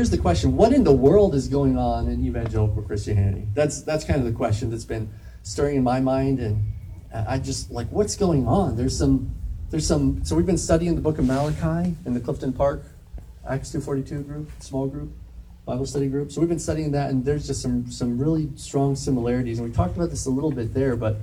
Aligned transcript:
here's 0.00 0.08
the 0.08 0.16
question: 0.16 0.56
What 0.56 0.72
in 0.72 0.82
the 0.82 0.94
world 0.94 1.34
is 1.34 1.46
going 1.46 1.76
on 1.76 2.08
in 2.08 2.24
evangelical 2.24 2.82
Christianity? 2.82 3.46
That's 3.52 3.82
that's 3.82 4.02
kind 4.02 4.18
of 4.18 4.24
the 4.24 4.32
question 4.32 4.70
that's 4.70 4.86
been 4.86 5.10
stirring 5.42 5.76
in 5.76 5.82
my 5.82 6.00
mind, 6.00 6.40
and 6.40 6.72
I 7.12 7.38
just 7.38 7.70
like 7.70 7.86
what's 7.90 8.16
going 8.16 8.48
on. 8.48 8.76
There's 8.76 8.96
some 8.96 9.30
there's 9.68 9.86
some. 9.86 10.24
So 10.24 10.34
we've 10.34 10.46
been 10.46 10.56
studying 10.56 10.94
the 10.94 11.02
book 11.02 11.18
of 11.18 11.26
Malachi 11.26 11.94
in 12.06 12.14
the 12.14 12.20
Clifton 12.20 12.54
Park 12.54 12.82
Acts 13.46 13.72
two 13.72 13.82
forty 13.82 14.02
two 14.02 14.22
group, 14.22 14.50
small 14.60 14.86
group. 14.86 15.12
Bible 15.66 15.84
study 15.84 16.08
group. 16.08 16.32
So 16.32 16.40
we've 16.40 16.48
been 16.48 16.58
studying 16.58 16.92
that, 16.92 17.10
and 17.10 17.22
there's 17.22 17.46
just 17.46 17.60
some 17.60 17.90
some 17.90 18.16
really 18.16 18.48
strong 18.56 18.96
similarities. 18.96 19.58
And 19.58 19.68
we 19.68 19.74
talked 19.74 19.96
about 19.96 20.08
this 20.08 20.24
a 20.24 20.30
little 20.30 20.50
bit 20.50 20.72
there, 20.72 20.96
but 20.96 21.18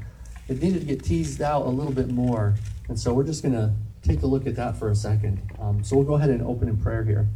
it 0.47 0.61
needed 0.61 0.81
to 0.81 0.85
get 0.85 1.03
teased 1.03 1.41
out 1.41 1.65
a 1.65 1.69
little 1.69 1.91
bit 1.91 2.09
more. 2.09 2.53
And 2.89 2.99
so 2.99 3.11
we're 3.11 3.25
just 3.25 3.41
going 3.41 3.55
to 3.55 3.73
take 4.03 4.21
a 4.21 4.27
look 4.27 4.45
at 4.45 4.55
that 4.55 4.77
for 4.77 4.91
a 4.91 4.95
second. 4.95 5.41
Um, 5.59 5.83
so 5.83 5.95
we'll 5.95 6.05
go 6.05 6.13
ahead 6.13 6.29
and 6.29 6.43
open 6.43 6.69
in 6.69 6.77
prayer 6.77 7.03
here. 7.03 7.27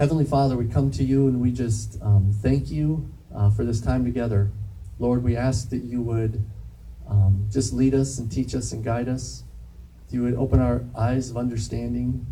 Heavenly 0.00 0.24
Father, 0.24 0.56
we 0.56 0.64
come 0.64 0.90
to 0.92 1.04
you 1.04 1.28
and 1.28 1.42
we 1.42 1.52
just 1.52 2.00
um, 2.00 2.32
thank 2.40 2.70
you 2.70 3.12
uh, 3.36 3.50
for 3.50 3.66
this 3.66 3.82
time 3.82 4.02
together. 4.02 4.50
Lord, 4.98 5.22
we 5.22 5.36
ask 5.36 5.68
that 5.68 5.82
you 5.84 6.00
would 6.00 6.42
um, 7.06 7.46
just 7.52 7.74
lead 7.74 7.94
us 7.94 8.18
and 8.18 8.32
teach 8.32 8.54
us 8.54 8.72
and 8.72 8.82
guide 8.82 9.10
us. 9.10 9.44
You 10.08 10.22
would 10.22 10.36
open 10.36 10.58
our 10.58 10.86
eyes 10.96 11.28
of 11.28 11.36
understanding 11.36 12.24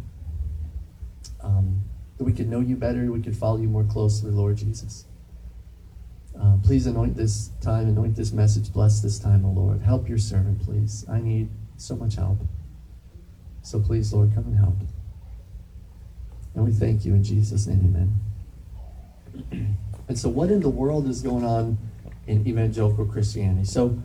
um, 1.42 1.84
that 2.16 2.24
we 2.24 2.32
could 2.32 2.48
know 2.48 2.60
you 2.60 2.74
better, 2.74 3.12
we 3.12 3.20
could 3.20 3.36
follow 3.36 3.58
you 3.58 3.68
more 3.68 3.84
closely, 3.84 4.30
Lord 4.30 4.56
Jesus. 4.56 5.04
Uh, 6.40 6.56
please 6.64 6.86
anoint 6.86 7.18
this 7.18 7.50
time, 7.60 7.86
anoint 7.86 8.16
this 8.16 8.32
message, 8.32 8.72
bless 8.72 9.02
this 9.02 9.18
time, 9.18 9.44
O 9.44 9.48
oh 9.48 9.52
Lord. 9.52 9.82
Help 9.82 10.08
your 10.08 10.16
servant, 10.16 10.64
please. 10.64 11.04
I 11.06 11.20
need 11.20 11.50
so 11.76 11.96
much 11.96 12.14
help. 12.14 12.38
So 13.60 13.78
please, 13.78 14.10
Lord, 14.10 14.34
come 14.34 14.44
and 14.44 14.56
help. 14.56 14.76
And 16.54 16.64
we 16.64 16.72
thank 16.72 17.04
you 17.04 17.14
in 17.14 17.22
Jesus' 17.22 17.66
name, 17.66 17.94
amen. 19.52 19.76
and 20.08 20.18
so, 20.18 20.28
what 20.28 20.50
in 20.50 20.60
the 20.60 20.68
world 20.68 21.08
is 21.08 21.22
going 21.22 21.44
on 21.44 21.78
in 22.26 22.46
evangelical 22.46 23.06
Christianity? 23.06 23.64
So, 23.64 23.98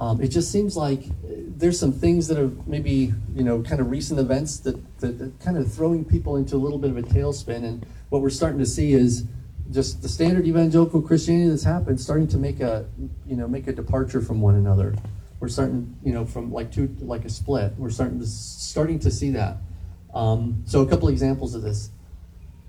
um, 0.00 0.20
it 0.20 0.28
just 0.28 0.50
seems 0.50 0.76
like 0.76 1.04
there's 1.22 1.78
some 1.78 1.92
things 1.92 2.28
that 2.28 2.38
are 2.38 2.50
maybe 2.66 3.14
you 3.34 3.42
know 3.42 3.62
kind 3.62 3.80
of 3.80 3.90
recent 3.90 4.20
events 4.20 4.58
that, 4.60 4.76
that, 5.00 5.18
that 5.18 5.40
kind 5.40 5.56
of 5.56 5.72
throwing 5.72 6.04
people 6.04 6.36
into 6.36 6.56
a 6.56 6.58
little 6.58 6.78
bit 6.78 6.90
of 6.90 6.98
a 6.98 7.02
tailspin. 7.02 7.64
And 7.64 7.86
what 8.10 8.20
we're 8.20 8.30
starting 8.30 8.58
to 8.58 8.66
see 8.66 8.92
is 8.92 9.24
just 9.70 10.02
the 10.02 10.08
standard 10.08 10.46
evangelical 10.46 11.02
Christianity 11.02 11.48
that's 11.48 11.64
happened 11.64 12.00
starting 12.00 12.28
to 12.28 12.38
make 12.38 12.60
a 12.60 12.86
you 13.26 13.36
know 13.36 13.48
make 13.48 13.66
a 13.66 13.72
departure 13.72 14.20
from 14.20 14.40
one 14.40 14.54
another. 14.54 14.94
We're 15.40 15.48
starting 15.48 15.96
you 16.04 16.12
know 16.12 16.24
from 16.24 16.52
like 16.52 16.72
two 16.72 16.94
like 17.00 17.24
a 17.24 17.30
split. 17.30 17.72
We're 17.78 17.90
starting 17.90 18.20
to 18.20 18.26
starting 18.26 18.98
to 19.00 19.10
see 19.10 19.30
that. 19.30 19.56
Um, 20.16 20.62
so 20.64 20.80
a 20.80 20.86
couple 20.86 21.08
examples 21.08 21.54
of 21.54 21.62
this. 21.62 21.90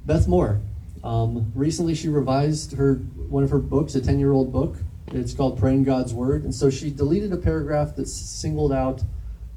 Beth 0.05 0.27
Moore. 0.27 0.59
Um, 1.03 1.51
recently, 1.55 1.95
she 1.95 2.09
revised 2.09 2.75
her 2.75 2.95
one 2.95 3.43
of 3.43 3.49
her 3.51 3.59
books, 3.59 3.95
a 3.95 4.01
ten 4.01 4.19
year 4.19 4.33
old 4.33 4.51
book. 4.51 4.75
It's 5.13 5.33
called 5.33 5.57
Praying 5.57 5.85
God's 5.85 6.13
Word, 6.13 6.43
and 6.43 6.53
so 6.53 6.69
she 6.69 6.89
deleted 6.89 7.31
a 7.31 7.37
paragraph 7.37 7.95
that 7.95 8.07
singled 8.07 8.73
out 8.73 9.01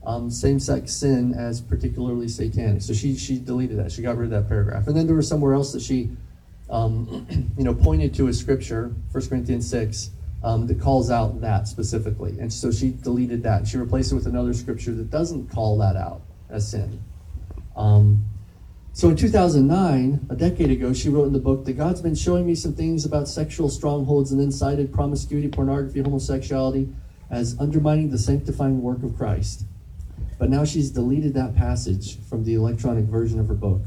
um, 0.07 0.31
same-sex 0.31 0.93
sin 0.93 1.35
as 1.35 1.61
particularly 1.61 2.29
satanic. 2.29 2.83
So 2.83 2.93
she 2.93 3.17
she 3.17 3.39
deleted 3.39 3.79
that. 3.79 3.91
She 3.91 4.03
got 4.03 4.17
rid 4.17 4.33
of 4.33 4.43
that 4.43 4.49
paragraph. 4.49 4.87
And 4.87 4.97
then 4.97 5.07
there 5.07 5.17
was 5.17 5.27
somewhere 5.27 5.55
else 5.55 5.73
that 5.73 5.83
she 5.83 6.11
um, 6.71 7.27
you 7.59 7.65
know, 7.65 7.75
pointed 7.75 8.15
to 8.15 8.29
a 8.29 8.33
scripture, 8.33 8.95
1 9.11 9.29
Corinthians 9.29 9.69
6, 9.69 10.11
um, 10.45 10.67
that 10.69 10.81
calls 10.81 11.11
out 11.11 11.41
that 11.41 11.67
specifically. 11.67 12.39
And 12.39 12.53
so 12.53 12.71
she 12.71 12.91
deleted 12.91 13.43
that. 13.43 13.67
She 13.67 13.77
replaced 13.77 14.13
it 14.13 14.15
with 14.15 14.27
another 14.27 14.55
scripture 14.55 14.93
that 14.93 15.11
doesn't 15.11 15.51
call 15.51 15.77
that 15.79 15.97
out 15.97 16.23
as 16.49 16.71
sin. 16.71 17.03
Um, 17.81 18.25
so 18.93 19.09
in 19.09 19.17
2009, 19.17 20.27
a 20.29 20.37
decade 20.37 20.71
ago, 20.71 20.93
she 20.93 21.09
wrote 21.09 21.27
in 21.27 21.33
the 21.33 21.39
book 21.39 21.65
that 21.65 21.73
God's 21.73 22.03
been 22.03 22.15
showing 22.15 22.47
me 22.47 22.55
some 22.55 22.75
things 22.75 23.07
about 23.07 23.27
sexual 23.27 23.71
strongholds 23.71 24.33
and 24.33 24.41
then 24.41 24.53
cited 24.53 24.93
promiscuity, 24.93 25.49
pornography, 25.49 26.03
homosexuality 26.03 26.93
as 27.31 27.59
undermining 27.59 28.11
the 28.11 28.19
sanctifying 28.19 28.83
work 28.83 29.03
of 29.03 29.17
Christ. 29.17 29.65
But 30.39 30.51
now 30.51 30.65
she's 30.65 30.91
deleted 30.91 31.33
that 31.35 31.57
passage 31.57 32.19
from 32.29 32.45
the 32.45 32.55
electronic 32.55 33.05
version 33.05 33.41
of 33.41 33.49
her 33.49 33.55
book. 33.55 33.81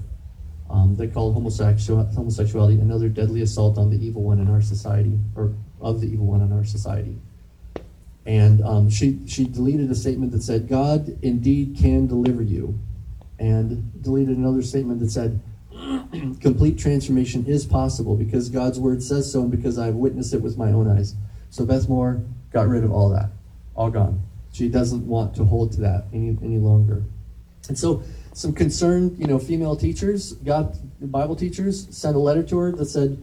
Um, 0.69 0.95
they 0.95 1.07
call 1.07 1.31
homosexual, 1.33 2.03
homosexuality 2.05 2.79
another 2.79 3.09
deadly 3.09 3.41
assault 3.41 3.77
on 3.77 3.91
the 3.91 4.03
evil 4.03 4.23
one 4.23 4.39
in 4.39 4.49
our 4.49 4.61
society, 4.61 5.19
or 5.35 5.53
of 5.81 6.01
the 6.01 6.07
evil 6.07 6.25
one 6.25 6.41
in 6.41 6.51
our 6.51 6.63
society. 6.63 7.17
And 8.25 8.63
um, 8.63 8.89
she, 8.89 9.19
she 9.27 9.45
deleted 9.45 9.91
a 9.91 9.95
statement 9.95 10.31
that 10.31 10.41
said, 10.41 10.67
God 10.67 11.15
indeed 11.21 11.77
can 11.79 12.07
deliver 12.07 12.41
you. 12.41 12.79
And 13.43 14.01
deleted 14.01 14.37
another 14.37 14.61
statement 14.61 15.01
that 15.01 15.11
said, 15.11 15.41
complete 16.39 16.77
transformation 16.77 17.45
is 17.45 17.65
possible 17.65 18.15
because 18.15 18.47
God's 18.47 18.79
word 18.79 19.03
says 19.03 19.29
so 19.29 19.41
and 19.41 19.51
because 19.51 19.77
I've 19.77 19.95
witnessed 19.95 20.33
it 20.33 20.41
with 20.41 20.57
my 20.57 20.71
own 20.71 20.87
eyes. 20.87 21.15
So 21.49 21.65
Beth 21.65 21.89
Moore 21.89 22.23
got 22.53 22.69
rid 22.69 22.85
of 22.85 22.91
all 22.93 23.09
that, 23.09 23.31
all 23.75 23.89
gone. 23.89 24.23
She 24.53 24.69
doesn't 24.69 25.05
want 25.05 25.35
to 25.35 25.43
hold 25.43 25.73
to 25.73 25.81
that 25.81 26.05
any, 26.13 26.37
any 26.41 26.57
longer. 26.57 27.03
And 27.67 27.77
so 27.77 28.01
some 28.31 28.53
concerned, 28.53 29.19
you 29.19 29.27
know, 29.27 29.39
female 29.39 29.75
teachers, 29.75 30.31
got 30.33 30.75
Bible 31.01 31.35
teachers, 31.35 31.93
sent 31.93 32.15
a 32.15 32.19
letter 32.19 32.43
to 32.43 32.57
her 32.59 32.71
that 32.71 32.85
said, 32.85 33.21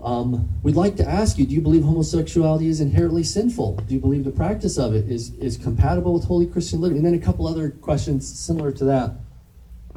um, 0.00 0.48
"We'd 0.62 0.76
like 0.76 0.96
to 0.96 1.08
ask 1.08 1.38
you: 1.38 1.46
Do 1.46 1.54
you 1.54 1.60
believe 1.60 1.82
homosexuality 1.82 2.68
is 2.68 2.80
inherently 2.80 3.22
sinful? 3.22 3.80
Do 3.86 3.94
you 3.94 4.00
believe 4.00 4.24
the 4.24 4.32
practice 4.32 4.76
of 4.76 4.94
it 4.94 5.08
is 5.08 5.32
is 5.34 5.56
compatible 5.56 6.12
with 6.12 6.24
holy 6.24 6.46
Christian 6.46 6.80
living?" 6.80 6.98
And 6.98 7.06
then 7.06 7.14
a 7.14 7.18
couple 7.18 7.46
other 7.46 7.70
questions 7.70 8.26
similar 8.26 8.70
to 8.72 8.84
that. 8.84 9.14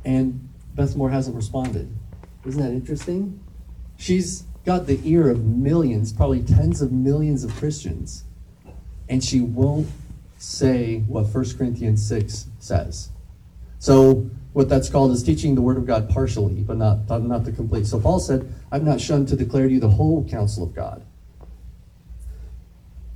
And 0.06 0.50
Beth 0.75 0.96
Moore 0.96 1.09
hasn't 1.09 1.35
responded. 1.35 1.94
Isn't 2.46 2.62
that 2.62 2.72
interesting? 2.72 3.40
She's 3.97 4.44
got 4.66 4.85
the 4.85 5.00
ear 5.03 5.30
of 5.30 5.44
millions, 5.44 6.13
probably 6.13 6.41
tens 6.41 6.81
of 6.81 6.91
millions 6.91 7.44
of 7.44 7.56
Christians, 7.56 8.24
and 9.09 9.24
she 9.24 9.40
won't 9.40 9.88
say 10.38 11.00
what 11.08 11.25
1 11.25 11.58
Corinthians 11.58 12.08
6 12.08 12.47
says. 12.59 13.09
So 13.80 14.30
what 14.53 14.69
that's 14.69 14.90
called 14.90 15.12
is 15.12 15.24
teaching 15.24 15.56
the 15.56 15.62
word 15.62 15.78
of 15.78 15.85
God 15.85 16.09
partially, 16.09 16.62
but 16.64 16.78
not, 16.78 17.08
not 17.22 17.44
the 17.44 17.52
complete. 17.52 17.88
So 17.88 18.00
Paul 18.00 18.19
said, 18.19 18.53
I've 18.72 18.84
not 18.84 19.00
shunned 19.00 19.28
to 19.29 19.35
declare 19.35 19.68
to 19.68 19.74
you 19.74 19.79
the 19.79 19.90
whole 19.90 20.28
counsel 20.28 20.64
of 20.64 20.74
God. 20.74 21.06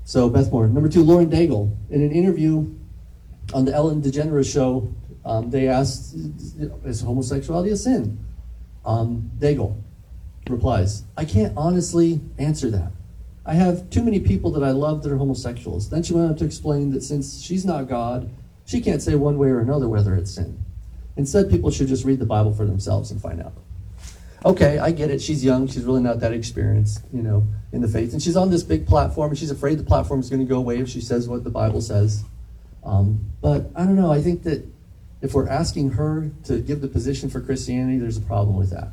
So 0.03 0.29
Beth 0.29 0.51
Moore. 0.51 0.67
Number 0.67 0.89
two, 0.89 1.03
Lauren 1.03 1.29
Daigle. 1.29 1.75
In 1.89 2.01
an 2.01 2.11
interview 2.11 2.73
on 3.53 3.65
the 3.65 3.73
Ellen 3.73 4.01
DeGeneres 4.01 4.51
show, 4.51 4.93
um, 5.25 5.49
they 5.49 5.67
asked, 5.67 6.15
is 6.15 7.01
homosexuality 7.01 7.71
a 7.71 7.75
sin? 7.75 8.25
Um, 8.85 9.31
Daigle 9.37 9.79
replies, 10.49 11.03
I 11.17 11.25
can't 11.25 11.53
honestly 11.55 12.21
answer 12.37 12.69
that. 12.71 12.91
I 13.45 13.53
have 13.53 13.89
too 13.89 14.03
many 14.03 14.19
people 14.19 14.51
that 14.51 14.63
I 14.63 14.71
love 14.71 15.03
that 15.03 15.11
are 15.11 15.17
homosexuals. 15.17 15.89
Then 15.89 16.03
she 16.03 16.13
went 16.13 16.29
on 16.29 16.35
to 16.37 16.45
explain 16.45 16.91
that 16.91 17.01
since 17.01 17.41
she's 17.41 17.65
not 17.65 17.87
God, 17.87 18.29
she 18.65 18.81
can't 18.81 19.01
say 19.01 19.15
one 19.15 19.37
way 19.37 19.49
or 19.49 19.59
another 19.59 19.87
whether 19.87 20.15
it's 20.15 20.31
sin. 20.31 20.63
Instead, 21.17 21.49
people 21.49 21.71
should 21.71 21.87
just 21.87 22.05
read 22.05 22.19
the 22.19 22.25
Bible 22.25 22.53
for 22.53 22.65
themselves 22.65 23.11
and 23.11 23.21
find 23.21 23.41
out. 23.41 23.53
Okay, 24.43 24.79
I 24.79 24.91
get 24.91 25.11
it. 25.11 25.21
She's 25.21 25.43
young. 25.43 25.67
She's 25.67 25.83
really 25.83 26.01
not 26.01 26.19
that 26.21 26.33
experienced, 26.33 27.03
you 27.13 27.21
know, 27.21 27.45
in 27.71 27.81
the 27.81 27.87
faith. 27.87 28.13
And 28.13 28.21
she's 28.21 28.35
on 28.35 28.49
this 28.49 28.63
big 28.63 28.87
platform, 28.87 29.29
and 29.29 29.37
she's 29.37 29.51
afraid 29.51 29.77
the 29.77 29.83
platform 29.83 30.19
is 30.19 30.29
going 30.29 30.39
to 30.39 30.49
go 30.49 30.57
away 30.57 30.79
if 30.79 30.89
she 30.89 31.01
says 31.01 31.27
what 31.27 31.43
the 31.43 31.49
Bible 31.49 31.81
says. 31.81 32.23
Um, 32.83 33.31
but 33.41 33.69
I 33.75 33.85
don't 33.85 33.95
know. 33.95 34.11
I 34.11 34.21
think 34.21 34.43
that 34.43 34.65
if 35.21 35.33
we're 35.33 35.47
asking 35.47 35.91
her 35.91 36.31
to 36.45 36.59
give 36.59 36.81
the 36.81 36.87
position 36.87 37.29
for 37.29 37.41
Christianity, 37.41 37.97
there's 37.97 38.17
a 38.17 38.21
problem 38.21 38.57
with 38.57 38.71
that. 38.71 38.89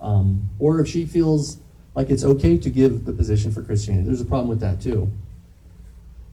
Um, 0.00 0.48
or 0.58 0.80
if 0.80 0.88
she 0.88 1.04
feels 1.04 1.58
like 1.94 2.10
it's 2.10 2.24
okay 2.24 2.56
to 2.56 2.70
give 2.70 3.04
the 3.04 3.12
position 3.12 3.50
for 3.50 3.62
Christianity, 3.62 4.06
there's 4.06 4.20
a 4.20 4.24
problem 4.24 4.48
with 4.48 4.60
that 4.60 4.80
too. 4.80 5.10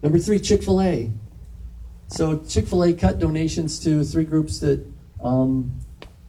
Number 0.03 0.19
three, 0.19 0.39
Chick 0.39 0.63
fil 0.63 0.81
A. 0.81 1.11
So 2.07 2.39
Chick 2.47 2.67
Fil 2.67 2.83
A 2.83 2.93
cut 2.93 3.19
donations 3.19 3.79
to 3.79 4.03
three 4.03 4.25
groups 4.25 4.59
that 4.59 4.85
um, 5.23 5.79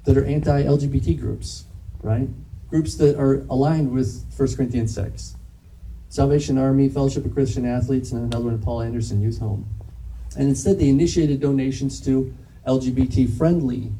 that 0.04 0.16
are 0.16 0.24
anti-LGBT 0.24 1.20
groups, 1.20 1.66
right? 2.02 2.28
Groups 2.70 2.94
that 2.96 3.18
are 3.18 3.44
aligned 3.50 3.92
with 3.92 4.24
1 4.36 4.56
Corinthians 4.56 4.94
6. 4.94 5.36
Salvation 6.08 6.56
Army, 6.56 6.88
Fellowship 6.88 7.24
of 7.26 7.34
Christian 7.34 7.66
Athletes, 7.66 8.12
and 8.12 8.32
another 8.32 8.46
one, 8.46 8.62
Paul 8.62 8.80
Anderson 8.82 9.20
Youth 9.20 9.38
Home. 9.40 9.68
And 10.38 10.48
instead, 10.48 10.78
they 10.78 10.88
initiated 10.88 11.40
donations 11.40 12.00
to 12.02 12.32
LGBT-friendly, 12.66 13.92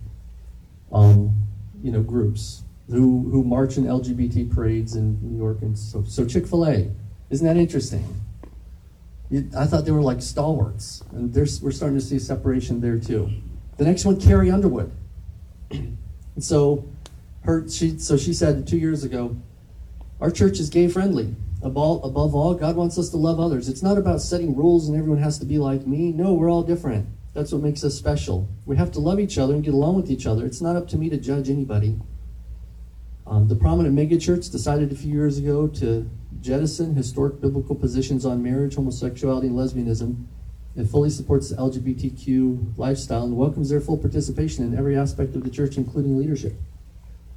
um, 0.93 1.37
you 1.83 1.93
know, 1.93 2.03
groups 2.03 2.63
who 2.91 3.29
who 3.31 3.43
march 3.43 3.77
in 3.77 3.85
LGBT 3.85 4.55
parades 4.55 4.95
in 4.95 5.19
New 5.23 5.37
York 5.37 5.63
and 5.63 5.79
so. 5.79 6.05
So 6.05 6.25
Chick 6.25 6.47
Fil 6.47 6.67
A, 6.67 6.91
isn't 7.31 7.47
that 7.47 7.57
interesting? 7.57 8.05
I 9.57 9.67
thought 9.67 9.85
they 9.85 9.91
were 9.91 10.03
like 10.03 10.23
stalwarts, 10.23 11.03
and 11.11 11.35
there's, 11.35 11.61
we're 11.61 11.73
starting 11.73 11.99
to 11.99 12.05
see 12.05 12.19
separation 12.19 12.81
there 12.81 12.99
too. 12.99 13.29
The 13.77 13.85
next 13.85 14.05
one, 14.05 14.21
Carrie 14.21 14.53
Underwood. 14.53 14.93
and 15.71 15.99
so, 16.39 16.89
her 17.43 17.69
she 17.69 17.99
so 17.99 18.17
she 18.17 18.33
said 18.33 18.67
two 18.69 18.79
years 18.79 19.03
ago, 19.03 19.37
our 20.21 20.31
church 20.31 20.61
is 20.61 20.71
gay 20.71 20.89
friendly. 20.89 21.35
Above, 21.63 22.05
above 22.05 22.35
all, 22.35 22.55
God 22.55 22.77
wants 22.77 22.99
us 22.99 23.09
to 23.11 23.17
love 23.17 23.41
others. 23.41 23.69
It's 23.69 23.83
not 23.83 23.99
about 23.99 24.21
setting 24.21 24.55
rules 24.55 24.89
and 24.89 24.97
everyone 24.97 25.23
has 25.23 25.39
to 25.39 25.47
be 25.47 25.59
like 25.59 25.87
me. 25.87 26.13
No, 26.13 26.35
we're 26.35 26.51
all 26.51 26.63
different. 26.63 27.09
That's 27.37 27.53
what 27.53 27.61
makes 27.61 27.85
us 27.85 27.95
special. 27.95 28.49
We 28.65 28.77
have 28.77 28.91
to 28.93 28.99
love 28.99 29.21
each 29.21 29.37
other 29.37 29.53
and 29.53 29.63
get 29.63 29.75
along 29.75 29.97
with 29.97 30.11
each 30.11 30.27
other. 30.27 30.47
It's 30.47 30.63
not 30.63 30.75
up 30.75 30.89
to 30.89 30.97
me 30.97 31.11
to 31.11 31.19
judge 31.19 31.51
anybody. 31.51 32.01
Um, 33.27 33.49
the 33.49 33.55
prominent 33.55 33.95
megachurch 33.95 34.51
decided 34.51 34.91
a 34.91 34.95
few 34.95 35.13
years 35.13 35.37
ago 35.37 35.69
to 35.69 36.09
jettison 36.41 36.95
historic 36.95 37.39
biblical 37.43 37.75
positions 37.75 38.25
on 38.25 38.43
marriage, 38.43 38.77
homosexuality, 38.77 39.49
and 39.49 39.55
lesbianism. 39.55 40.25
It 40.77 40.87
fully 40.87 41.11
supports 41.11 41.51
the 41.51 41.57
LGBTQ 41.57 42.79
lifestyle 42.79 43.25
and 43.25 43.37
welcomes 43.37 43.69
their 43.69 43.83
full 43.83 43.99
participation 43.99 44.65
in 44.65 44.79
every 44.79 44.97
aspect 44.97 45.37
of 45.37 45.45
the 45.45 45.51
church, 45.51 45.77
including 45.77 46.17
leadership. 46.17 46.55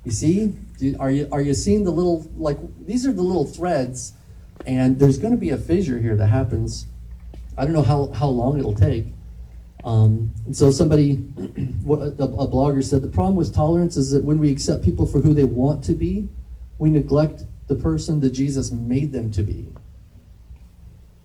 You 0.05 0.11
see, 0.11 0.55
are 0.97 1.11
you 1.11 1.27
are 1.29 1.41
you 1.41 1.53
seeing 1.53 1.83
the 1.83 1.91
little 1.91 2.25
like 2.37 2.57
these 2.85 3.05
are 3.05 3.11
the 3.11 3.21
little 3.21 3.45
threads, 3.45 4.13
and 4.65 4.97
there's 4.97 5.17
going 5.17 5.33
to 5.33 5.39
be 5.39 5.49
a 5.49 5.57
fissure 5.57 5.99
here 5.99 6.15
that 6.15 6.27
happens. 6.27 6.87
I 7.57 7.65
don't 7.65 7.73
know 7.73 7.81
how 7.81 8.07
how 8.11 8.29
long 8.29 8.57
it'll 8.57 8.73
take. 8.73 9.07
Um, 9.83 10.31
and 10.45 10.55
so 10.55 10.71
somebody, 10.71 11.11
a, 11.37 11.41
blogger 12.47 12.83
said, 12.83 13.01
the 13.01 13.07
problem 13.07 13.35
with 13.35 13.53
tolerance 13.53 13.95
is 13.95 14.11
that 14.11 14.23
when 14.23 14.37
we 14.39 14.51
accept 14.51 14.83
people 14.83 15.05
for 15.05 15.21
who 15.21 15.33
they 15.33 15.45
want 15.45 15.83
to 15.85 15.93
be, 15.93 16.27
we 16.77 16.89
neglect 16.89 17.43
the 17.67 17.75
person 17.75 18.19
that 18.19 18.31
Jesus 18.31 18.71
made 18.71 19.11
them 19.11 19.31
to 19.31 19.43
be. 19.43 19.67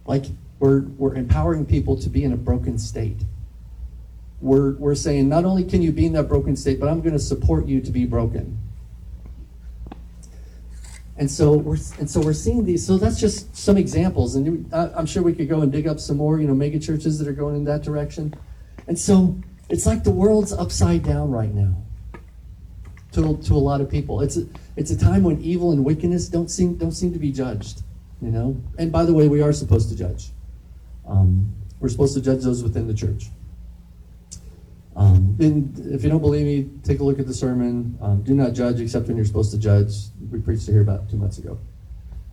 Like 0.06 0.26
we're 0.58 0.82
we're 0.98 1.14
empowering 1.14 1.64
people 1.64 1.96
to 2.00 2.08
be 2.08 2.22
in 2.24 2.32
a 2.32 2.36
broken 2.36 2.78
state. 2.78 3.22
We're 4.40 4.72
we're 4.74 4.94
saying 4.94 5.28
not 5.28 5.44
only 5.44 5.64
can 5.64 5.82
you 5.82 5.90
be 5.90 6.06
in 6.06 6.12
that 6.12 6.28
broken 6.28 6.54
state, 6.54 6.78
but 6.78 6.88
I'm 6.88 7.00
going 7.00 7.14
to 7.14 7.18
support 7.18 7.66
you 7.66 7.80
to 7.80 7.90
be 7.90 8.04
broken. 8.04 8.58
And 11.16 11.30
so 11.30 11.52
we're 11.52 11.78
and 11.98 12.10
so 12.10 12.20
we're 12.20 12.32
seeing 12.32 12.64
these. 12.64 12.84
So 12.84 12.98
that's 12.98 13.20
just 13.20 13.54
some 13.54 13.76
examples, 13.76 14.34
and 14.34 14.72
I'm 14.72 15.06
sure 15.06 15.22
we 15.22 15.32
could 15.32 15.48
go 15.48 15.60
and 15.60 15.70
dig 15.70 15.86
up 15.86 16.00
some 16.00 16.16
more, 16.16 16.40
you 16.40 16.48
know, 16.48 16.54
mega 16.54 16.80
churches 16.80 17.18
that 17.18 17.28
are 17.28 17.32
going 17.32 17.54
in 17.54 17.64
that 17.64 17.82
direction. 17.82 18.34
And 18.88 18.98
so 18.98 19.36
it's 19.68 19.86
like 19.86 20.02
the 20.02 20.10
world's 20.10 20.52
upside 20.52 21.04
down 21.04 21.30
right 21.30 21.54
now. 21.54 21.76
To, 23.12 23.36
to 23.36 23.54
a 23.54 23.62
lot 23.62 23.80
of 23.80 23.88
people, 23.88 24.22
it's 24.22 24.36
a, 24.36 24.44
it's 24.74 24.90
a 24.90 24.98
time 24.98 25.22
when 25.22 25.40
evil 25.40 25.70
and 25.70 25.84
wickedness 25.84 26.28
don't 26.28 26.50
seem 26.50 26.76
don't 26.78 26.90
seem 26.90 27.12
to 27.12 27.18
be 27.20 27.30
judged, 27.30 27.82
you 28.20 28.32
know. 28.32 28.60
And 28.76 28.90
by 28.90 29.04
the 29.04 29.14
way, 29.14 29.28
we 29.28 29.40
are 29.40 29.52
supposed 29.52 29.88
to 29.90 29.96
judge. 29.96 30.30
Um, 31.06 31.54
we're 31.78 31.90
supposed 31.90 32.14
to 32.14 32.20
judge 32.20 32.42
those 32.42 32.64
within 32.64 32.88
the 32.88 32.94
church. 32.94 33.26
Um, 34.96 35.36
and 35.40 35.76
if 35.92 36.04
you 36.04 36.10
don't 36.10 36.20
believe 36.20 36.46
me, 36.46 36.70
take 36.84 37.00
a 37.00 37.04
look 37.04 37.18
at 37.18 37.26
the 37.26 37.34
sermon. 37.34 37.98
Um, 38.00 38.22
do 38.22 38.34
not 38.34 38.52
judge 38.52 38.80
except 38.80 39.08
when 39.08 39.16
you're 39.16 39.26
supposed 39.26 39.50
to 39.50 39.58
judge. 39.58 39.92
We 40.30 40.40
preached 40.40 40.66
here 40.66 40.82
about 40.82 41.10
two 41.10 41.16
months 41.16 41.38
ago. 41.38 41.58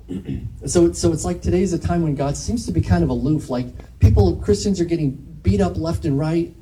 so, 0.66 0.92
so 0.92 1.12
it's 1.12 1.26
like 1.26 1.42
today's 1.42 1.74
a 1.74 1.80
time 1.80 2.04
when 2.04 2.16
God 2.16 2.38
seems 2.38 2.66
to 2.68 2.72
be 2.72 2.82
kind 2.82 3.04
of 3.04 3.10
aloof. 3.10 3.50
Like 3.50 3.68
people, 4.00 4.36
Christians 4.38 4.80
are 4.80 4.86
getting 4.86 5.12
beat 5.42 5.62
up 5.62 5.76
left 5.76 6.06
and 6.06 6.20
right, 6.20 6.54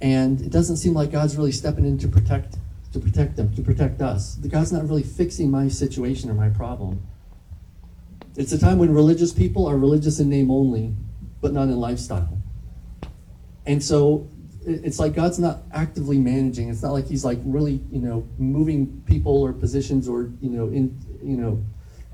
and 0.00 0.40
it 0.40 0.50
doesn't 0.50 0.76
seem 0.76 0.92
like 0.92 1.10
God's 1.10 1.36
really 1.36 1.52
stepping 1.52 1.86
in 1.86 1.96
to 1.98 2.08
protect, 2.08 2.58
to 2.92 2.98
protect 2.98 3.36
them, 3.36 3.54
to 3.54 3.62
protect 3.62 4.02
us. 4.02 4.36
God's 4.36 4.72
not 4.72 4.86
really 4.88 5.02
fixing 5.02 5.50
my 5.50 5.68
situation 5.68 6.28
or 6.30 6.34
my 6.34 6.50
problem. 6.50 7.06
It's 8.36 8.52
a 8.52 8.58
time 8.58 8.78
when 8.78 8.92
religious 8.92 9.32
people 9.32 9.66
are 9.66 9.76
religious 9.76 10.20
in 10.20 10.28
name 10.28 10.50
only, 10.50 10.94
but 11.40 11.52
not 11.52 11.64
in 11.64 11.76
lifestyle. 11.78 12.38
And 13.66 13.82
so 13.82 14.28
it's 14.66 14.98
like 14.98 15.14
God's 15.14 15.38
not 15.38 15.62
actively 15.72 16.18
managing. 16.18 16.68
It's 16.68 16.82
not 16.82 16.92
like 16.92 17.06
He's 17.06 17.24
like 17.24 17.38
really, 17.44 17.80
you 17.90 18.00
know, 18.00 18.26
moving 18.38 19.02
people 19.06 19.42
or 19.42 19.52
positions 19.52 20.08
or 20.08 20.30
you 20.40 20.50
know, 20.50 20.66
in 20.66 20.98
you 21.22 21.36
know, 21.36 21.62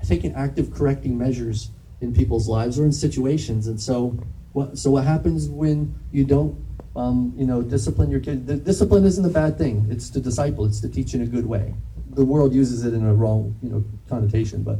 taking 0.05 0.33
active 0.33 0.73
correcting 0.73 1.17
measures 1.17 1.71
in 2.01 2.13
people's 2.13 2.47
lives 2.47 2.79
or 2.79 2.85
in 2.85 2.91
situations. 2.91 3.67
And 3.67 3.79
so, 3.79 4.17
what 4.53 4.77
so 4.77 4.91
what 4.91 5.03
happens 5.03 5.49
when 5.49 5.93
you 6.11 6.23
don't, 6.23 6.57
um, 6.95 7.33
you 7.37 7.45
know, 7.45 7.61
discipline 7.61 8.09
your 8.09 8.21
kid? 8.21 8.47
The 8.47 8.55
discipline 8.55 9.03
isn't 9.05 9.25
a 9.25 9.29
bad 9.29 9.57
thing. 9.57 9.87
It's 9.89 10.09
to 10.11 10.21
disciple. 10.21 10.65
It's 10.65 10.79
to 10.81 10.89
teach 10.89 11.13
in 11.13 11.21
a 11.21 11.27
good 11.27 11.45
way. 11.45 11.73
The 12.11 12.25
world 12.25 12.53
uses 12.53 12.85
it 12.85 12.93
in 12.93 13.05
a 13.05 13.13
wrong, 13.13 13.55
you 13.61 13.69
know, 13.69 13.83
connotation, 14.09 14.63
but 14.63 14.79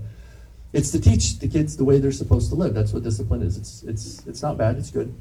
it's 0.74 0.92
to 0.92 1.00
teach 1.00 1.40
the 1.40 1.48
kids 1.48 1.78
the 1.78 1.84
way 1.84 2.00
they're 2.00 2.12
supposed 2.12 2.50
to 2.50 2.56
live. 2.56 2.74
That's 2.74 2.94
what 2.94 3.04
discipline 3.04 3.42
is. 3.42 3.58
It's 3.58 3.84
it's 3.84 4.26
it's 4.26 4.42
not 4.42 4.58
bad. 4.58 4.78
It's 4.78 4.92
good. 4.92 5.14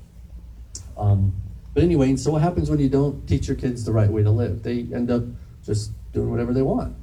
Um, 0.96 1.34
but 1.76 1.82
anyway, 1.84 2.08
and 2.08 2.18
so 2.18 2.30
what 2.30 2.40
happens 2.40 2.70
when 2.70 2.78
you 2.78 2.88
don't 2.88 3.28
teach 3.28 3.48
your 3.48 3.56
kids 3.56 3.84
the 3.84 3.92
right 3.92 4.08
way 4.10 4.22
to 4.22 4.30
live? 4.30 4.62
They 4.62 4.88
end 4.94 5.10
up 5.10 5.24
just 5.62 5.90
doing 6.14 6.30
whatever 6.30 6.54
they 6.54 6.62
want, 6.62 6.96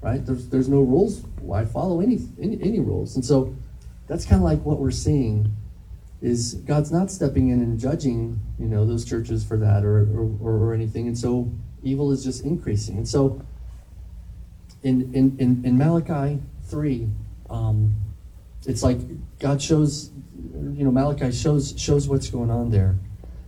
right? 0.00 0.24
There's 0.24 0.48
there's 0.48 0.66
no 0.66 0.80
rules. 0.80 1.20
Why 1.42 1.66
follow 1.66 2.00
any 2.00 2.26
any, 2.40 2.58
any 2.62 2.80
rules? 2.80 3.16
And 3.16 3.22
so 3.22 3.54
that's 4.06 4.24
kind 4.24 4.40
of 4.40 4.44
like 4.44 4.64
what 4.64 4.78
we're 4.78 4.92
seeing 4.92 5.54
is 6.22 6.54
God's 6.54 6.90
not 6.90 7.10
stepping 7.10 7.50
in 7.50 7.60
and 7.60 7.78
judging, 7.78 8.40
you 8.58 8.64
know, 8.64 8.86
those 8.86 9.04
churches 9.04 9.44
for 9.44 9.58
that 9.58 9.84
or 9.84 10.08
or, 10.40 10.70
or, 10.70 10.72
anything. 10.72 11.06
And 11.06 11.18
so 11.18 11.52
evil 11.82 12.10
is 12.10 12.24
just 12.24 12.46
increasing. 12.46 12.96
And 12.96 13.06
so 13.06 13.42
in 14.82 15.12
in 15.14 15.36
in, 15.38 15.62
in 15.66 15.76
Malachi 15.76 16.40
three, 16.62 17.10
um, 17.50 17.94
it's 18.66 18.82
like 18.82 19.00
God 19.38 19.60
shows, 19.60 20.12
you 20.72 20.82
know, 20.82 20.90
Malachi 20.90 21.30
shows 21.30 21.74
shows 21.76 22.08
what's 22.08 22.30
going 22.30 22.50
on 22.50 22.70
there, 22.70 22.96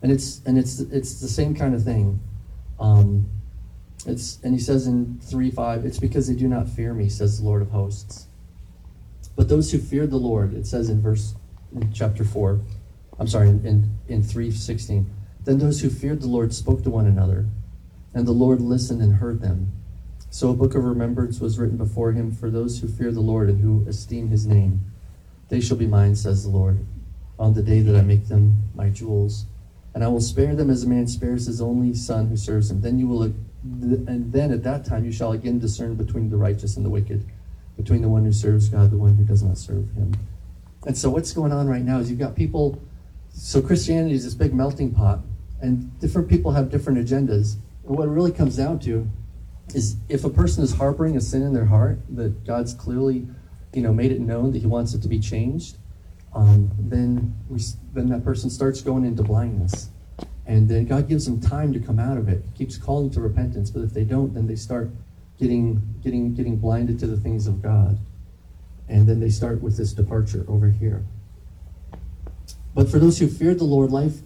and 0.03 0.13
it's 0.13 0.41
and 0.47 0.59
it's 0.59 0.81
it's 0.81 1.21
the 1.21 1.29
same 1.29 1.55
kind 1.55 1.75
of 1.75 1.83
thing. 1.83 2.21
Um, 2.79 3.29
it's 4.07 4.39
and 4.43 4.55
he 4.55 4.61
says 4.61 4.87
in 4.87 5.19
three 5.23 5.51
five, 5.51 5.85
it's 5.85 5.99
because 5.99 6.29
they 6.29 6.35
do 6.35 6.49
not 6.49 6.69
fear 6.69 6.95
me, 6.95 7.09
says 7.09 7.41
the 7.41 7.47
Lord 7.47 7.63
of 7.63 7.71
hosts. 7.71 8.27
But 9.35 9.49
those 9.49 9.73
who 9.73 9.79
feared 9.79 10.11
the 10.11 10.17
Lord, 10.17 10.55
it 10.55 10.67
says 10.67 10.89
in 10.89 11.03
verse 11.03 11.35
in 11.75 11.93
chapter 11.93 12.25
four, 12.25 12.61
I'm 13.19 13.27
sorry, 13.27 13.49
in 13.49 13.91
in, 14.09 14.23
three 14.23 14.51
sixteen. 14.51 15.11
Then 15.45 15.59
those 15.59 15.81
who 15.81 15.91
feared 15.91 16.21
the 16.21 16.29
Lord 16.29 16.53
spoke 16.55 16.83
to 16.85 16.91
one 16.91 17.07
another, 17.07 17.47
and 18.15 18.27
the 18.27 18.33
Lord 18.33 18.61
listened 18.61 19.03
and 19.03 19.15
heard 19.15 19.41
them. 19.41 19.73
So 20.31 20.51
a 20.51 20.55
book 20.55 20.75
of 20.75 20.85
remembrance 20.85 21.41
was 21.41 21.59
written 21.59 21.77
before 21.77 22.13
him 22.13 22.31
for 22.33 22.51
those 22.51 22.81
who 22.81 22.89
fear 22.89 23.13
the 23.13 23.21
Lord 23.21 23.49
and 23.49 23.61
who 23.61 23.89
esteem 23.89 24.29
his 24.29 24.47
name. 24.47 24.81
They 25.49 25.61
shall 25.61 25.77
be 25.77 25.87
mine, 25.87 26.17
says 26.17 26.43
the 26.43 26.51
Lord, 26.51 26.85
on 27.39 27.55
the 27.55 27.63
day 27.63 27.81
that 27.81 27.97
I 27.97 28.03
make 28.03 28.29
them 28.29 28.65
my 28.75 28.91
jewels. 28.91 29.47
And 29.97 30.05
I 30.05 30.09
will 30.09 30.21
spare 30.21 30.55
them 30.55 30.69
as 30.69 30.85
a 30.85 30.89
man 30.91 31.07
spares 31.07 31.47
his 31.47 31.63
only 31.63 31.95
son 31.95 32.27
who 32.27 32.37
serves 32.37 32.71
him. 32.71 32.83
Then 32.83 32.99
you 32.99 33.09
will, 33.09 33.23
and 33.23 34.31
then 34.31 34.53
at 34.53 34.63
that 34.63 34.85
time 34.85 35.07
you 35.07 35.11
shall 35.11 35.33
again 35.33 35.59
discern 35.59 35.95
between 35.95 36.29
the 36.29 36.37
righteous 36.37 36.77
and 36.77 36.85
the 36.85 36.91
wicked, 36.91 37.25
between 37.79 38.03
the 38.03 38.09
one 38.11 38.23
who 38.23 38.31
serves 38.31 38.69
God, 38.69 38.91
the 38.91 38.99
one 38.99 39.17
who 39.17 39.25
does 39.25 39.43
not 39.43 39.57
serve 39.57 39.91
him. 39.93 40.13
And 40.87 40.99
so 40.99 41.09
what's 41.09 41.33
going 41.33 41.51
on 41.51 41.67
right 41.67 41.81
now 41.81 41.99
is 41.99 42.11
you've 42.11 42.19
got 42.19 42.37
people. 42.37 42.79
So 43.31 43.63
Christianity 43.63 44.15
is 44.15 44.25
this 44.25 44.35
big 44.35 44.53
melting 44.53 44.93
pot, 44.93 45.21
and 45.63 45.99
different 45.99 46.29
people 46.29 46.53
have 46.53 46.71
different 46.71 46.99
agendas. 46.99 47.57
And 47.87 47.97
what 47.97 48.07
it 48.07 48.11
really 48.11 48.33
comes 48.33 48.55
down 48.55 48.81
to 48.81 49.11
is 49.75 49.97
if 50.11 50.27
a 50.27 50.31
person 50.31 50.63
is 50.63 50.75
harboring 50.75 51.17
a 51.17 51.23
sin 51.23 51.41
in 51.41 51.55
their 51.55 51.65
heart 51.65 52.01
that 52.11 52.45
God's 52.45 52.75
clearly, 52.75 53.27
you 53.73 53.81
know, 53.81 53.95
made 53.95 54.13
it 54.13 54.21
known 54.21 54.53
that 54.53 54.59
He 54.59 54.67
wants 54.67 54.93
it 54.93 55.01
to 55.01 55.09
be 55.09 55.19
changed, 55.19 55.79
um, 56.37 56.71
then 56.79 57.35
we 57.49 57.61
then 57.95 58.09
that 58.11 58.23
person 58.23 58.51
starts 58.51 58.81
going 58.83 59.05
into 59.05 59.23
blindness, 59.23 59.91
and 60.47 60.69
then 60.69 60.85
God 60.85 61.09
gives 61.09 61.25
them 61.25 61.41
time 61.41 61.73
to 61.73 61.81
come 61.81 61.99
out 61.99 62.19
of 62.19 62.29
it. 62.29 62.43
He 62.45 62.65
keeps 62.65 62.77
calling 62.77 63.11
to 63.11 63.21
repentance, 63.21 63.71
but 63.71 63.83
if 63.83 63.93
they 63.93 64.05
don't, 64.05 64.35
then 64.35 64.47
they 64.47 64.57
start 64.57 64.91
getting 65.39 65.83
getting 66.03 66.35
getting 66.35 66.57
blinded 66.57 66.99
to 67.01 67.07
the 67.07 67.17
things 67.17 67.47
of 67.47 67.63
God, 67.63 67.99
and 68.89 69.09
then 69.09 69.19
they 69.19 69.31
start 69.31 69.63
with 69.63 69.77
this 69.77 69.93
departure 69.93 70.45
over 70.49 70.69
here. 70.69 71.05
But 72.75 72.89
for 72.89 72.99
those 72.99 73.19
who 73.19 73.27
feared 73.27 73.59
the 73.59 73.65
Lord, 73.65 73.91
life 73.91 74.19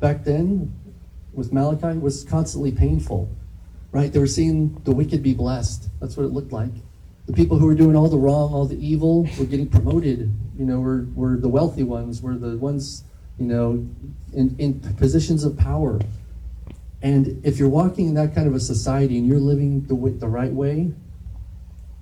back 0.00 0.24
then 0.24 0.74
with 1.32 1.52
Malachi 1.52 1.98
was 1.98 2.24
constantly 2.24 2.72
painful 2.72 3.30
right? 3.96 4.12
They 4.12 4.18
were 4.18 4.26
seeing 4.26 4.78
the 4.84 4.92
wicked 4.92 5.22
be 5.22 5.32
blessed. 5.32 5.88
That's 6.00 6.18
what 6.18 6.24
it 6.24 6.32
looked 6.32 6.52
like. 6.52 6.72
The 7.24 7.32
people 7.32 7.58
who 7.58 7.64
were 7.64 7.74
doing 7.74 7.96
all 7.96 8.10
the 8.10 8.18
wrong, 8.18 8.52
all 8.52 8.66
the 8.66 8.76
evil, 8.76 9.26
were 9.38 9.46
getting 9.46 9.68
promoted. 9.68 10.30
You 10.58 10.64
know, 10.64 10.80
we're, 10.80 11.02
we're 11.14 11.36
the 11.36 11.48
wealthy 11.48 11.82
ones, 11.82 12.22
we're 12.22 12.36
the 12.36 12.56
ones, 12.56 13.04
you 13.38 13.46
know, 13.46 13.86
in, 14.32 14.56
in 14.58 14.80
positions 14.96 15.44
of 15.44 15.56
power. 15.56 16.00
And 17.02 17.44
if 17.44 17.58
you're 17.58 17.68
walking 17.68 18.08
in 18.08 18.14
that 18.14 18.34
kind 18.34 18.46
of 18.48 18.54
a 18.54 18.60
society 18.60 19.18
and 19.18 19.26
you're 19.26 19.38
living 19.38 19.86
the, 19.86 19.94
the 20.18 20.28
right 20.28 20.52
way, 20.52 20.92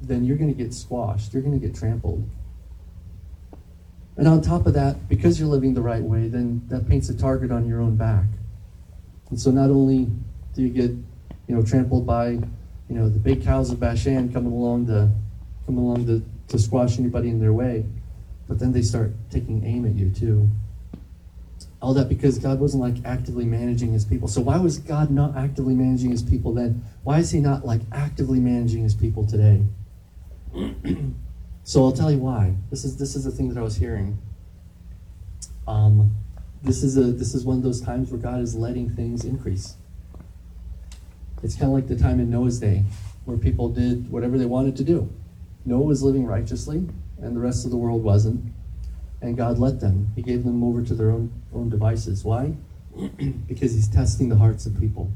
then 0.01 0.25
you're 0.25 0.37
going 0.37 0.55
to 0.55 0.57
get 0.57 0.73
squashed. 0.73 1.33
You're 1.33 1.43
going 1.43 1.59
to 1.59 1.67
get 1.67 1.77
trampled. 1.77 2.29
And 4.17 4.29
on 4.29 4.41
top 4.41 4.67
of 4.67 4.75
that, 4.75 5.09
because 5.09 5.41
you're 5.41 5.49
living 5.49 5.75
the 5.75 5.83
right 5.83 6.03
way, 6.03 6.29
then 6.29 6.63
that 6.69 6.89
paints 6.89 7.09
a 7.09 7.17
target 7.17 7.51
on 7.51 7.67
your 7.67 7.81
own 7.81 7.97
back. 7.97 8.27
And 9.31 9.41
so 9.41 9.51
not 9.51 9.71
only 9.71 10.09
do 10.55 10.63
you 10.63 10.69
get, 10.69 10.91
you 10.91 11.57
know, 11.57 11.63
trampled 11.63 12.07
by, 12.07 12.29
you 12.29 12.45
know, 12.89 13.09
the 13.09 13.19
big 13.19 13.43
cows 13.43 13.71
of 13.73 13.81
Bashan 13.81 14.33
coming 14.33 14.53
along 14.53 14.87
to 14.87 15.11
come 15.67 15.79
along 15.79 16.07
to, 16.07 16.25
to 16.49 16.59
squash 16.59 16.99
anybody 16.99 17.31
in 17.31 17.41
their 17.41 17.53
way, 17.53 17.85
but 18.49 18.59
then 18.59 18.73
they 18.73 18.83
start 18.83 19.13
taking 19.31 19.65
aim 19.65 19.85
at 19.87 19.95
you 19.95 20.11
too. 20.11 20.49
All 21.81 21.95
that 21.95 22.09
because 22.09 22.39
God 22.39 22.61
wasn't 22.61 22.83
like 22.83 23.05
actively 23.05 23.45
managing 23.45 23.93
his 23.93 24.05
people. 24.05 24.29
So 24.29 24.41
why 24.41 24.59
was 24.59 24.79
God 24.79 25.11
not 25.11 25.37
actively 25.37 25.75
managing 25.75 26.11
his 26.11 26.23
people 26.23 26.53
then? 26.55 26.85
Why 27.03 27.19
is 27.19 27.31
he 27.31 27.41
not 27.41 27.67
like 27.67 27.83
actively 27.93 28.41
managing 28.41 28.83
his 28.83 28.95
people 28.95 29.27
today? 29.27 29.63
so 31.65 31.85
I'll 31.85 31.93
tell 31.93 32.11
you 32.11 32.19
why. 32.19 32.55
This 32.71 32.85
is 32.85 32.97
this 32.97 33.15
is 33.15 33.25
the 33.25 33.31
thing 33.31 33.49
that 33.49 33.59
I 33.59 33.63
was 33.63 33.77
hearing. 33.77 34.19
Um, 35.67 36.15
this 36.63 36.83
is 36.83 36.97
a 36.97 37.05
this 37.05 37.35
is 37.35 37.45
one 37.45 37.59
of 37.59 37.63
those 37.63 37.81
times 37.81 38.11
where 38.11 38.21
God 38.21 38.41
is 38.41 38.55
letting 38.55 38.91
things 38.91 39.25
increase. 39.25 39.77
It's 41.43 41.55
kind 41.55 41.67
of 41.67 41.75
like 41.75 41.89
the 41.89 41.97
time 41.97 42.21
in 42.21 42.31
Noah's 42.31 42.59
day. 42.59 42.85
where 43.25 43.37
people 43.37 43.69
did 43.69 44.11
whatever 44.11 44.39
they 44.39 44.45
wanted 44.45 44.77
to 44.77 44.85
do. 44.85 45.11
Noah 45.65 45.85
was 45.85 46.03
living 46.03 46.27
righteously, 46.27 46.87
and 47.21 47.37
the 47.37 47.41
rest 47.41 47.65
of 47.65 47.71
the 47.71 47.77
world 47.77 48.03
wasn't. 48.03 48.53
And 49.21 49.37
God 49.37 49.59
let 49.59 49.81
them. 49.81 50.13
He 50.15 50.23
gave 50.23 50.45
them 50.45 50.63
over 50.63 50.83
to 50.83 50.95
their 50.95 51.11
own, 51.11 51.33
own 51.55 51.71
devices. 51.71 52.25
Why? 52.25 52.55
because 53.49 53.73
He's 53.73 53.89
testing 53.89 54.29
the 54.29 54.37
hearts 54.37 54.67
of 54.67 54.79
people. 54.79 55.11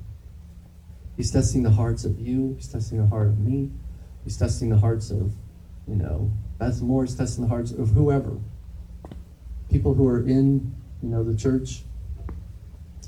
He's 1.17 1.31
testing 1.31 1.65
the 1.65 1.71
hearts 1.71 2.05
of 2.05 2.19
you. 2.21 2.55
He's 2.57 2.69
testing 2.69 2.99
the 2.99 3.07
heart 3.07 3.27
of 3.27 3.39
me. 3.41 3.71
He's 4.25 4.37
testing 4.37 4.69
the 4.69 4.79
hearts 4.79 5.11
of, 5.11 5.33
you 5.87 5.97
know, 5.97 6.31
Beth 6.59 6.81
Moore. 6.81 7.05
He's 7.05 7.17
testing 7.17 7.43
the 7.43 7.49
hearts 7.49 7.73
of 7.73 7.91
whoever. 7.91 8.39
People 9.69 9.95
who 9.95 10.07
are 10.07 10.21
in, 10.21 10.75
you 11.03 11.09
know, 11.09 11.25
the 11.25 11.37
church. 11.37 11.83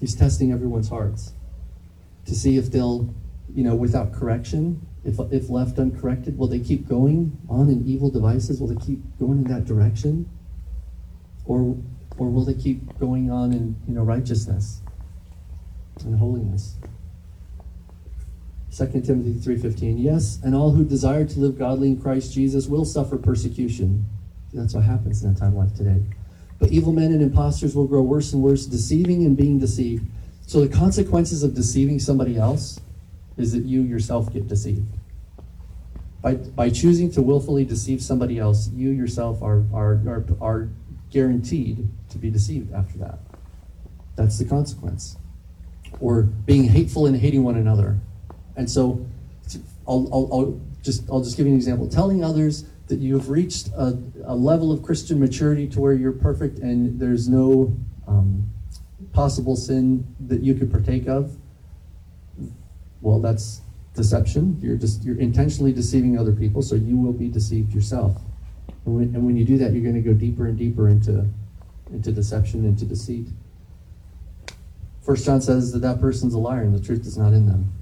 He's 0.00 0.16
testing 0.16 0.52
everyone's 0.52 0.88
hearts 0.88 1.34
to 2.26 2.34
see 2.34 2.56
if 2.56 2.70
they'll, 2.72 3.14
you 3.54 3.62
know, 3.62 3.74
without 3.74 4.12
correction, 4.12 4.86
if, 5.04 5.18
if 5.32 5.48
left 5.48 5.78
uncorrected, 5.78 6.36
will 6.36 6.48
they 6.48 6.60
keep 6.60 6.88
going 6.88 7.38
on 7.48 7.70
in 7.70 7.86
evil 7.86 8.10
devices? 8.10 8.60
Will 8.60 8.68
they 8.68 8.84
keep 8.84 9.00
going 9.18 9.38
in 9.38 9.44
that 9.44 9.64
direction? 9.64 10.28
Or, 11.46 11.76
or 12.18 12.30
will 12.30 12.44
they 12.44 12.54
keep 12.54 12.98
going 12.98 13.30
on 13.30 13.52
in, 13.52 13.76
you 13.88 13.94
know, 13.94 14.02
righteousness 14.02 14.82
and 16.04 16.18
holiness? 16.18 16.76
2 18.76 18.86
Timothy 19.00 19.34
3:15 19.34 19.96
Yes, 19.98 20.38
and 20.44 20.54
all 20.54 20.70
who 20.70 20.84
desire 20.84 21.24
to 21.24 21.40
live 21.40 21.58
godly 21.58 21.88
in 21.88 22.00
Christ 22.00 22.32
Jesus 22.32 22.68
will 22.68 22.84
suffer 22.84 23.16
persecution. 23.16 24.06
That's 24.52 24.74
what 24.74 24.84
happens 24.84 25.24
in 25.24 25.30
a 25.30 25.34
time 25.34 25.56
like 25.56 25.74
today. 25.74 26.02
But 26.58 26.70
evil 26.70 26.92
men 26.92 27.10
and 27.12 27.22
impostors 27.22 27.74
will 27.74 27.86
grow 27.86 28.02
worse 28.02 28.32
and 28.32 28.42
worse, 28.42 28.66
deceiving 28.66 29.24
and 29.24 29.36
being 29.36 29.58
deceived. 29.58 30.06
So 30.46 30.60
the 30.60 30.68
consequences 30.68 31.42
of 31.42 31.54
deceiving 31.54 31.98
somebody 31.98 32.36
else 32.36 32.80
is 33.40 33.52
that 33.52 33.64
you 33.64 33.82
yourself 33.82 34.32
get 34.32 34.48
deceived. 34.48 34.96
By, 36.22 36.34
by 36.34 36.68
choosing 36.68 37.10
to 37.12 37.22
willfully 37.22 37.64
deceive 37.64 38.02
somebody 38.02 38.38
else, 38.38 38.68
you 38.72 38.90
yourself 38.90 39.42
are, 39.42 39.64
are, 39.72 39.94
are, 40.06 40.24
are 40.40 40.68
guaranteed 41.10 41.88
to 42.10 42.18
be 42.18 42.30
deceived 42.30 42.72
after 42.74 42.98
that. 42.98 43.18
That's 44.16 44.38
the 44.38 44.44
consequence. 44.44 45.16
Or 45.98 46.22
being 46.22 46.64
hateful 46.64 47.06
and 47.06 47.16
hating 47.16 47.42
one 47.42 47.56
another. 47.56 47.98
And 48.56 48.70
so 48.70 49.06
I'll, 49.88 50.08
I'll, 50.12 50.28
I'll 50.32 50.60
just, 50.82 51.08
I'll 51.10 51.22
just 51.22 51.36
give 51.36 51.46
you 51.46 51.52
an 51.52 51.56
example. 51.56 51.88
Telling 51.88 52.22
others 52.22 52.64
that 52.88 52.98
you 52.98 53.14
have 53.14 53.30
reached 53.30 53.68
a, 53.68 53.98
a 54.24 54.34
level 54.34 54.72
of 54.72 54.82
Christian 54.82 55.18
maturity 55.18 55.66
to 55.68 55.80
where 55.80 55.92
you're 55.92 56.12
perfect 56.12 56.58
and 56.58 57.00
there's 57.00 57.28
no 57.28 57.74
um, 58.06 58.50
possible 59.12 59.56
sin 59.56 60.06
that 60.26 60.42
you 60.42 60.54
could 60.54 60.70
partake 60.70 61.06
of, 61.06 61.36
well, 63.00 63.20
that's 63.20 63.62
deception. 63.94 64.58
You're 64.60 64.76
just 64.76 65.04
you're 65.04 65.18
intentionally 65.18 65.72
deceiving 65.72 66.18
other 66.18 66.32
people, 66.32 66.62
so 66.62 66.74
you 66.74 66.96
will 66.96 67.12
be 67.12 67.28
deceived 67.28 67.72
yourself. 67.72 68.16
And 68.86 68.96
when, 68.96 69.14
and 69.14 69.26
when 69.26 69.36
you 69.36 69.44
do 69.44 69.58
that, 69.58 69.72
you're 69.72 69.82
going 69.82 70.02
to 70.02 70.08
go 70.08 70.14
deeper 70.14 70.46
and 70.46 70.58
deeper 70.58 70.88
into 70.88 71.26
into 71.92 72.12
deception, 72.12 72.64
into 72.64 72.84
deceit. 72.84 73.26
First 75.02 75.24
John 75.24 75.40
says 75.40 75.72
that 75.72 75.80
that 75.80 76.00
person's 76.00 76.34
a 76.34 76.38
liar 76.38 76.62
and 76.62 76.74
the 76.74 76.84
truth 76.84 77.06
is 77.06 77.18
not 77.18 77.32
in 77.32 77.46
them. 77.46 77.72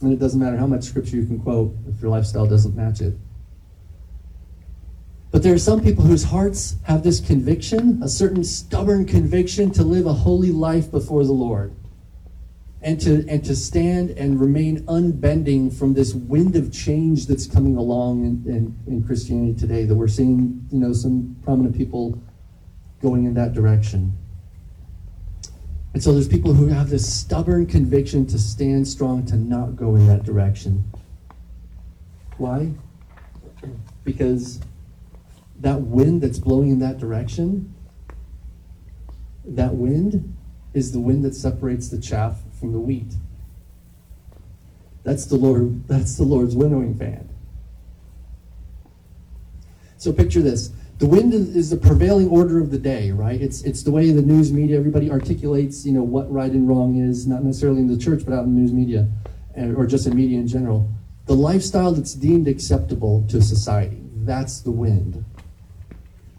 And 0.00 0.12
it 0.12 0.18
doesn't 0.18 0.40
matter 0.40 0.56
how 0.56 0.66
much 0.66 0.84
scripture 0.84 1.16
you 1.16 1.26
can 1.26 1.38
quote 1.38 1.76
if 1.86 2.00
your 2.00 2.10
lifestyle 2.10 2.46
doesn't 2.46 2.74
match 2.74 3.00
it. 3.00 3.14
But 5.30 5.42
there 5.42 5.54
are 5.54 5.58
some 5.58 5.80
people 5.80 6.04
whose 6.04 6.24
hearts 6.24 6.76
have 6.84 7.04
this 7.04 7.20
conviction, 7.20 8.02
a 8.02 8.08
certain 8.08 8.42
stubborn 8.42 9.04
conviction 9.04 9.70
to 9.72 9.84
live 9.84 10.06
a 10.06 10.12
holy 10.12 10.50
life 10.50 10.90
before 10.90 11.24
the 11.24 11.32
Lord. 11.32 11.72
And 12.82 12.98
to, 13.02 13.26
and 13.28 13.44
to 13.44 13.54
stand 13.54 14.10
and 14.10 14.40
remain 14.40 14.86
unbending 14.86 15.70
from 15.70 15.92
this 15.92 16.14
wind 16.14 16.56
of 16.56 16.72
change 16.72 17.26
that's 17.26 17.46
coming 17.46 17.76
along 17.76 18.24
in, 18.24 18.42
in, 18.50 18.78
in 18.86 19.04
Christianity 19.04 19.52
today, 19.52 19.84
that 19.84 19.94
we're 19.94 20.08
seeing, 20.08 20.66
you 20.72 20.78
know, 20.78 20.94
some 20.94 21.36
prominent 21.44 21.76
people 21.76 22.18
going 23.02 23.26
in 23.26 23.34
that 23.34 23.52
direction. 23.52 24.16
And 25.92 26.02
so 26.02 26.12
there's 26.12 26.28
people 26.28 26.54
who 26.54 26.68
have 26.68 26.88
this 26.88 27.12
stubborn 27.12 27.66
conviction 27.66 28.26
to 28.28 28.38
stand 28.38 28.86
strong, 28.88 29.26
to 29.26 29.36
not 29.36 29.76
go 29.76 29.94
in 29.96 30.06
that 30.06 30.22
direction. 30.22 30.84
Why? 32.38 32.70
Because 34.04 34.60
that 35.58 35.82
wind 35.82 36.22
that's 36.22 36.38
blowing 36.38 36.70
in 36.70 36.78
that 36.78 36.98
direction, 36.98 37.74
that 39.44 39.74
wind 39.74 40.36
is 40.72 40.92
the 40.92 41.00
wind 41.00 41.24
that 41.24 41.34
separates 41.34 41.88
the 41.88 42.00
chaff 42.00 42.38
from 42.60 42.72
the 42.72 42.78
wheat. 42.78 43.14
That's 45.02 45.24
the 45.24 45.36
Lord, 45.36 45.88
that's 45.88 46.16
the 46.16 46.24
Lord's 46.24 46.54
winnowing 46.54 46.96
fan. 46.96 47.28
So 49.96 50.12
picture 50.12 50.42
this. 50.42 50.70
The 50.98 51.06
wind 51.06 51.32
is 51.32 51.70
the 51.70 51.78
prevailing 51.78 52.28
order 52.28 52.60
of 52.60 52.70
the 52.70 52.78
day, 52.78 53.10
right? 53.10 53.40
It's 53.40 53.62
it's 53.62 53.82
the 53.82 53.90
way 53.90 54.10
the 54.10 54.20
news 54.20 54.52
media, 54.52 54.78
everybody 54.78 55.10
articulates, 55.10 55.86
you 55.86 55.92
know, 55.92 56.02
what 56.02 56.30
right 56.30 56.52
and 56.52 56.68
wrong 56.68 56.98
is, 56.98 57.26
not 57.26 57.42
necessarily 57.42 57.80
in 57.80 57.86
the 57.86 57.96
church, 57.96 58.22
but 58.24 58.34
out 58.34 58.44
in 58.44 58.54
the 58.54 58.60
news 58.60 58.72
media, 58.72 59.08
or 59.56 59.86
just 59.86 60.06
in 60.06 60.14
media 60.14 60.38
in 60.38 60.46
general. 60.46 60.90
The 61.24 61.34
lifestyle 61.34 61.92
that's 61.92 62.12
deemed 62.12 62.48
acceptable 62.48 63.24
to 63.28 63.40
society. 63.40 64.02
That's 64.24 64.60
the 64.60 64.70
wind. 64.70 65.24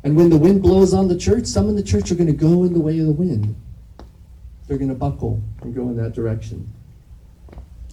And 0.03 0.15
when 0.15 0.29
the 0.29 0.37
wind 0.37 0.61
blows 0.61 0.93
on 0.93 1.07
the 1.07 1.17
church, 1.17 1.45
some 1.45 1.67
in 1.69 1.75
the 1.75 1.83
church 1.83 2.11
are 2.11 2.15
going 2.15 2.27
to 2.27 2.33
go 2.33 2.63
in 2.63 2.73
the 2.73 2.79
way 2.79 2.99
of 2.99 3.07
the 3.07 3.11
wind. 3.11 3.55
They're 4.68 4.77
going 4.77 4.89
to 4.89 4.96
buckle 4.96 5.41
and 5.62 5.75
go 5.75 5.89
in 5.89 5.98
that 5.98 6.13
direction. 6.13 6.72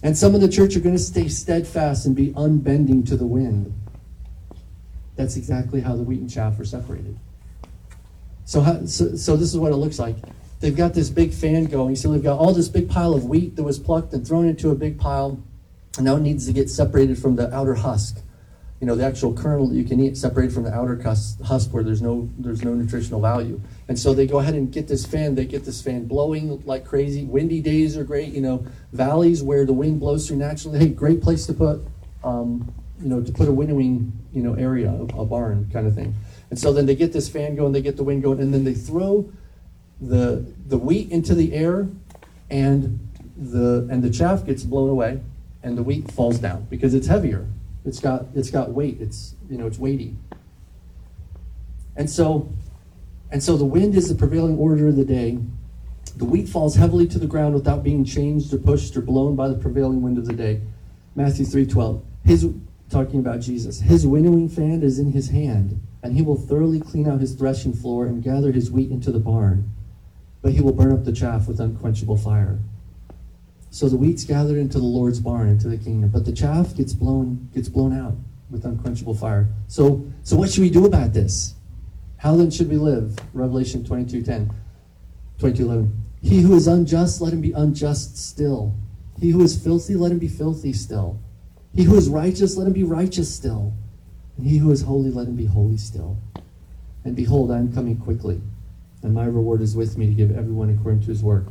And 0.01 0.17
some 0.17 0.33
in 0.35 0.41
the 0.41 0.47
church 0.47 0.75
are 0.75 0.79
going 0.79 0.95
to 0.95 1.01
stay 1.01 1.27
steadfast 1.27 2.05
and 2.05 2.15
be 2.15 2.31
unbending 2.33 3.05
to 3.07 3.17
the 3.17 3.25
wind. 3.25 3.73
That's 5.15 5.35
exactly 5.35 5.81
how 5.81 5.95
the 5.95 6.03
wheat 6.03 6.21
and 6.21 6.29
chaff 6.29 6.57
are 6.59 6.65
separated. 6.65 7.17
So, 8.45 8.61
how, 8.61 8.85
so, 8.85 9.15
so 9.15 9.35
this 9.35 9.49
is 9.49 9.57
what 9.57 9.73
it 9.73 9.75
looks 9.75 9.99
like. 9.99 10.15
They've 10.61 10.75
got 10.75 10.93
this 10.93 11.09
big 11.09 11.33
fan 11.33 11.65
going. 11.65 11.95
So 11.95 12.11
they've 12.11 12.23
got 12.23 12.39
all 12.39 12.53
this 12.53 12.69
big 12.69 12.89
pile 12.89 13.13
of 13.13 13.25
wheat 13.25 13.55
that 13.57 13.63
was 13.63 13.79
plucked 13.79 14.13
and 14.13 14.25
thrown 14.25 14.45
into 14.45 14.71
a 14.71 14.75
big 14.75 14.97
pile. 14.97 15.41
And 15.97 16.05
now 16.05 16.15
it 16.15 16.21
needs 16.21 16.45
to 16.47 16.53
get 16.53 16.69
separated 16.69 17.17
from 17.17 17.35
the 17.35 17.53
outer 17.53 17.75
husk 17.75 18.19
you 18.79 18.87
know 18.87 18.95
the 18.95 19.05
actual 19.05 19.33
kernel 19.33 19.67
that 19.67 19.75
you 19.75 19.83
can 19.83 19.99
eat 19.99 20.15
separated 20.15 20.53
from 20.53 20.63
the 20.63 20.73
outer 20.73 21.01
husk 21.01 21.71
where 21.71 21.83
there's 21.83 22.01
no 22.01 22.29
there's 22.37 22.63
no 22.63 22.73
nutritional 22.73 23.19
value 23.19 23.59
and 23.89 23.97
so 23.97 24.13
they 24.13 24.27
go 24.27 24.37
ahead 24.37 24.53
and 24.53 24.71
get 24.71 24.87
this 24.87 25.03
fan. 25.03 25.33
They 25.33 25.45
get 25.45 25.65
this 25.65 25.81
fan 25.81 26.05
blowing 26.05 26.63
like 26.63 26.85
crazy. 26.85 27.25
Windy 27.25 27.59
days 27.59 27.97
are 27.97 28.03
great 28.03 28.31
you 28.31 28.39
know. 28.39 28.65
Valleys 28.93 29.41
where 29.41 29.65
the 29.65 29.73
wind 29.73 29.99
blows 29.99 30.27
through 30.27 30.37
naturally. 30.37 30.77
Hey 30.77 30.89
great 30.89 31.21
place 31.23 31.47
to 31.47 31.53
put 31.53 31.81
um, 32.23 32.71
you 33.01 33.09
know 33.09 33.19
to 33.19 33.31
put 33.31 33.49
a 33.49 33.51
winnowing 33.51 34.13
you 34.31 34.43
know 34.43 34.53
area 34.53 34.93
a, 34.93 35.25
barn 35.25 35.67
kind 35.73 35.87
of 35.87 35.95
thing. 35.95 36.13
And 36.51 36.59
so 36.59 36.71
then 36.71 36.85
they 36.85 36.95
get 36.95 37.13
this 37.13 37.27
fan 37.27 37.55
going 37.55 37.73
they 37.73 37.81
get 37.81 37.97
the 37.97 38.03
wind 38.03 38.21
going 38.21 38.39
and 38.39 38.53
then 38.53 38.63
they 38.63 38.75
throw 38.75 39.27
the 39.99 40.45
the 40.67 40.77
wheat 40.77 41.09
into 41.11 41.33
the 41.33 41.53
air 41.55 41.89
and 42.51 42.99
the 43.35 43.87
and 43.89 44.03
the 44.03 44.11
chaff 44.11 44.45
gets 44.45 44.63
blown 44.63 44.91
away 44.91 45.19
and 45.63 45.75
the 45.75 45.83
wheat 45.83 46.11
falls 46.11 46.37
down 46.37 46.67
because 46.69 46.93
it's 46.93 47.07
heavier. 47.07 47.47
It's 47.85 47.99
got 47.99 48.27
it's 48.35 48.51
got 48.51 48.69
weight. 48.69 48.97
It's 49.01 49.33
you 49.49 49.57
know 49.57 49.65
it's 49.65 49.79
weighty. 49.79 50.15
And 51.95 52.07
so 52.07 52.53
and 53.31 53.43
so 53.43 53.57
the 53.57 53.65
wind 53.65 53.95
is 53.95 54.09
the 54.09 54.15
prevailing 54.15 54.57
order 54.57 54.87
of 54.87 54.95
the 54.95 55.05
day. 55.05 55.37
The 56.17 56.25
wheat 56.25 56.49
falls 56.49 56.75
heavily 56.75 57.07
to 57.07 57.19
the 57.19 57.27
ground 57.27 57.53
without 57.53 57.83
being 57.83 58.03
changed 58.03 58.53
or 58.53 58.57
pushed 58.57 58.97
or 58.97 59.01
blown 59.01 59.35
by 59.35 59.47
the 59.47 59.55
prevailing 59.55 60.01
wind 60.01 60.17
of 60.17 60.25
the 60.25 60.33
day. 60.33 60.61
Matthew 61.15 61.45
3:12. 61.45 62.01
His 62.23 62.47
talking 62.89 63.19
about 63.19 63.41
Jesus. 63.41 63.79
His 63.79 64.05
winnowing 64.05 64.49
fan 64.49 64.81
is 64.81 64.99
in 64.99 65.11
his 65.11 65.29
hand, 65.29 65.79
and 66.01 66.15
he 66.15 66.21
will 66.21 66.35
thoroughly 66.35 66.79
clean 66.79 67.07
out 67.07 67.21
his 67.21 67.35
threshing 67.35 67.73
floor 67.73 68.05
and 68.05 68.23
gather 68.23 68.51
his 68.51 68.71
wheat 68.71 68.89
into 68.89 69.11
the 69.11 69.19
barn. 69.19 69.69
But 70.41 70.53
he 70.53 70.61
will 70.61 70.73
burn 70.73 70.91
up 70.91 71.05
the 71.05 71.11
chaff 71.11 71.47
with 71.47 71.59
unquenchable 71.59 72.17
fire. 72.17 72.59
So 73.69 73.87
the 73.87 73.97
wheat's 73.97 74.23
gathered 74.23 74.57
into 74.57 74.79
the 74.79 74.85
Lord's 74.85 75.19
barn, 75.19 75.49
into 75.49 75.67
the 75.67 75.77
kingdom, 75.77 76.09
but 76.09 76.25
the 76.25 76.31
chaff 76.31 76.75
gets 76.75 76.93
blown 76.93 77.49
gets 77.53 77.69
blown 77.69 77.93
out 77.93 78.15
with 78.49 78.65
unquenchable 78.65 79.13
fire. 79.13 79.47
So 79.67 80.03
so 80.23 80.35
what 80.35 80.49
should 80.49 80.61
we 80.61 80.71
do 80.71 80.85
about 80.85 81.13
this? 81.13 81.53
How 82.19 82.35
then 82.35 82.51
should 82.51 82.69
we 82.69 82.75
live? 82.75 83.17
Revelation 83.33 83.85
22, 83.85 84.23
10, 84.23 84.51
22, 85.39 85.65
11. 85.65 86.03
He 86.21 86.41
who 86.41 86.53
is 86.55 86.67
unjust, 86.67 87.21
let 87.21 87.31
him 87.31 87.39
be 87.39 87.53
unjust 87.53 88.17
still. 88.17 88.75
He 89.21 89.29
who 89.29 89.41
is 89.41 89.61
filthy, 89.61 89.95
let 89.95 90.11
him 90.11 90.19
be 90.19 90.27
filthy 90.27 90.73
still. 90.73 91.17
He 91.73 91.83
who 91.83 91.95
is 91.95 92.09
righteous, 92.09 92.57
let 92.57 92.67
him 92.67 92.73
be 92.73 92.83
righteous 92.83 93.33
still. 93.33 93.73
And 94.37 94.45
he 94.45 94.57
who 94.57 94.69
is 94.71 94.81
holy, 94.81 95.11
let 95.11 95.27
him 95.27 95.37
be 95.37 95.45
holy 95.45 95.77
still. 95.77 96.17
And 97.05 97.15
behold, 97.15 97.51
I 97.51 97.57
am 97.57 97.73
coming 97.73 97.95
quickly, 97.95 98.41
and 99.01 99.13
my 99.13 99.23
reward 99.23 99.61
is 99.61 99.77
with 99.77 99.97
me 99.97 100.07
to 100.07 100.13
give 100.13 100.37
everyone 100.37 100.69
according 100.69 101.01
to 101.01 101.07
his 101.07 101.23
work. 101.23 101.45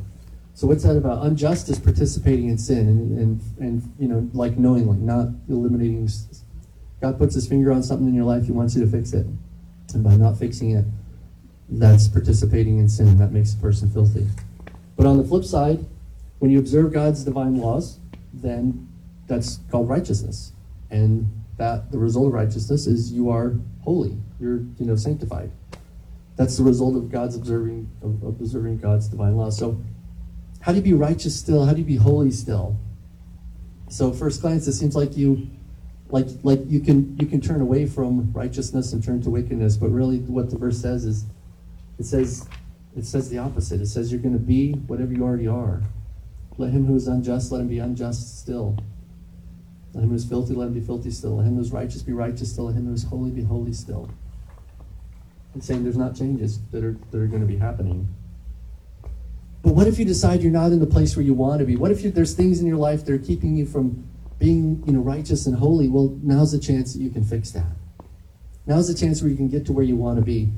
So 0.52 0.66
what's 0.66 0.82
that 0.82 0.98
about? 0.98 1.24
Unjust 1.24 1.70
is 1.70 1.78
participating 1.78 2.48
in 2.48 2.58
sin 2.58 2.88
and, 2.88 3.18
and, 3.18 3.40
and 3.58 3.94
you 3.98 4.08
know, 4.08 4.28
like 4.34 4.58
knowingly, 4.58 4.98
not 4.98 5.28
eliminating. 5.48 6.10
God 7.00 7.16
puts 7.16 7.34
his 7.34 7.48
finger 7.48 7.72
on 7.72 7.82
something 7.82 8.08
in 8.08 8.14
your 8.14 8.24
life, 8.24 8.44
he 8.44 8.52
wants 8.52 8.76
you 8.76 8.84
to 8.84 8.90
fix 8.90 9.14
it. 9.14 9.26
And 9.94 10.04
by 10.04 10.16
not 10.16 10.38
fixing 10.38 10.72
it, 10.72 10.84
that's 11.68 12.08
participating 12.08 12.78
in 12.78 12.88
sin, 12.88 13.18
that 13.18 13.32
makes 13.32 13.54
a 13.54 13.56
person 13.56 13.90
filthy. 13.90 14.26
But 14.96 15.06
on 15.06 15.18
the 15.18 15.24
flip 15.24 15.44
side, 15.44 15.84
when 16.38 16.50
you 16.50 16.58
observe 16.58 16.92
God's 16.92 17.24
divine 17.24 17.56
laws, 17.56 17.98
then 18.32 18.88
that's 19.26 19.60
called 19.70 19.88
righteousness. 19.88 20.52
And 20.90 21.28
that 21.58 21.90
the 21.90 21.98
result 21.98 22.28
of 22.28 22.32
righteousness 22.32 22.86
is 22.86 23.12
you 23.12 23.30
are 23.30 23.54
holy. 23.82 24.16
You're 24.40 24.58
you 24.78 24.86
know 24.86 24.96
sanctified. 24.96 25.50
That's 26.36 26.56
the 26.56 26.62
result 26.62 26.96
of 26.96 27.10
God's 27.10 27.36
observing 27.36 27.90
of 28.02 28.22
observing 28.22 28.78
God's 28.78 29.08
divine 29.08 29.36
law. 29.36 29.50
So 29.50 29.80
how 30.60 30.72
do 30.72 30.78
you 30.78 30.84
be 30.84 30.92
righteous 30.94 31.38
still? 31.38 31.66
How 31.66 31.72
do 31.72 31.80
you 31.80 31.84
be 31.84 31.96
holy 31.96 32.30
still? 32.30 32.78
So 33.88 34.12
first 34.12 34.40
glance 34.40 34.66
it 34.66 34.74
seems 34.74 34.94
like 34.94 35.16
you 35.16 35.48
like 36.10 36.26
like 36.42 36.60
you 36.66 36.80
can 36.80 37.16
you 37.18 37.26
can 37.26 37.40
turn 37.40 37.60
away 37.60 37.86
from 37.86 38.32
righteousness 38.32 38.92
and 38.92 39.04
turn 39.04 39.20
to 39.22 39.30
wickedness, 39.30 39.76
but 39.76 39.90
really 39.90 40.18
what 40.20 40.50
the 40.50 40.56
verse 40.56 40.80
says 40.80 41.04
is 41.04 41.26
it 41.98 42.04
says 42.04 42.48
it 42.96 43.04
says 43.04 43.28
the 43.28 43.38
opposite. 43.38 43.80
It 43.80 43.86
says 43.86 44.10
you're 44.10 44.20
going 44.20 44.34
to 44.34 44.40
be 44.40 44.72
whatever 44.72 45.12
you 45.12 45.22
already 45.22 45.46
are. 45.46 45.82
Let 46.56 46.70
him 46.70 46.86
who 46.86 46.96
is 46.96 47.06
unjust 47.06 47.52
let 47.52 47.60
him 47.60 47.68
be 47.68 47.78
unjust 47.78 48.40
still. 48.40 48.76
Let 49.92 50.04
him 50.04 50.10
who 50.10 50.16
is 50.16 50.24
filthy 50.24 50.54
let 50.54 50.68
him 50.68 50.74
be 50.74 50.80
filthy 50.80 51.10
still. 51.10 51.36
Let 51.36 51.46
him 51.46 51.56
who 51.56 51.60
is 51.60 51.72
righteous 51.72 52.02
be 52.02 52.12
righteous 52.12 52.52
still. 52.52 52.66
Let 52.66 52.76
him 52.76 52.86
who 52.86 52.94
is 52.94 53.04
holy 53.04 53.30
be 53.30 53.42
holy 53.42 53.74
still. 53.74 54.08
It's 55.54 55.66
saying 55.66 55.82
there's 55.82 55.96
not 55.96 56.14
changes 56.14 56.60
that 56.70 56.84
are 56.84 56.96
that 57.10 57.20
are 57.20 57.26
going 57.26 57.42
to 57.42 57.46
be 57.46 57.56
happening. 57.56 58.08
But 59.62 59.74
what 59.74 59.86
if 59.86 59.98
you 59.98 60.06
decide 60.06 60.40
you're 60.40 60.52
not 60.52 60.72
in 60.72 60.78
the 60.78 60.86
place 60.86 61.16
where 61.16 61.24
you 61.24 61.34
want 61.34 61.58
to 61.58 61.66
be? 61.66 61.76
What 61.76 61.90
if 61.90 62.02
you, 62.02 62.10
there's 62.10 62.32
things 62.32 62.60
in 62.60 62.66
your 62.66 62.76
life 62.76 63.04
that 63.04 63.12
are 63.12 63.18
keeping 63.18 63.56
you 63.56 63.66
from 63.66 64.07
being, 64.38 64.82
you 64.86 64.92
know, 64.92 65.00
righteous 65.00 65.46
and 65.46 65.56
holy? 65.56 65.88
Well, 65.88 66.16
now's 66.22 66.52
the 66.52 66.58
chance 66.58 66.94
that 66.94 67.00
you 67.00 67.10
can 67.10 67.24
fix 67.24 67.50
that. 67.52 67.72
Now's 68.66 68.88
the 68.88 68.94
chance 68.94 69.22
where 69.22 69.30
you 69.30 69.36
can 69.36 69.48
get 69.48 69.66
to 69.66 69.72
where 69.72 69.84
you 69.84 69.96
want 69.96 70.18
to 70.18 70.24
be. 70.24 70.50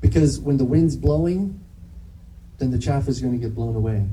Because 0.00 0.38
when 0.38 0.56
the 0.56 0.64
wind's 0.64 0.96
blowing, 0.96 1.60
then 2.58 2.70
the 2.70 2.78
chaff 2.78 3.08
is 3.08 3.20
going 3.20 3.32
to 3.32 3.38
get 3.38 3.54
blown 3.54 3.74
away. 3.74 4.06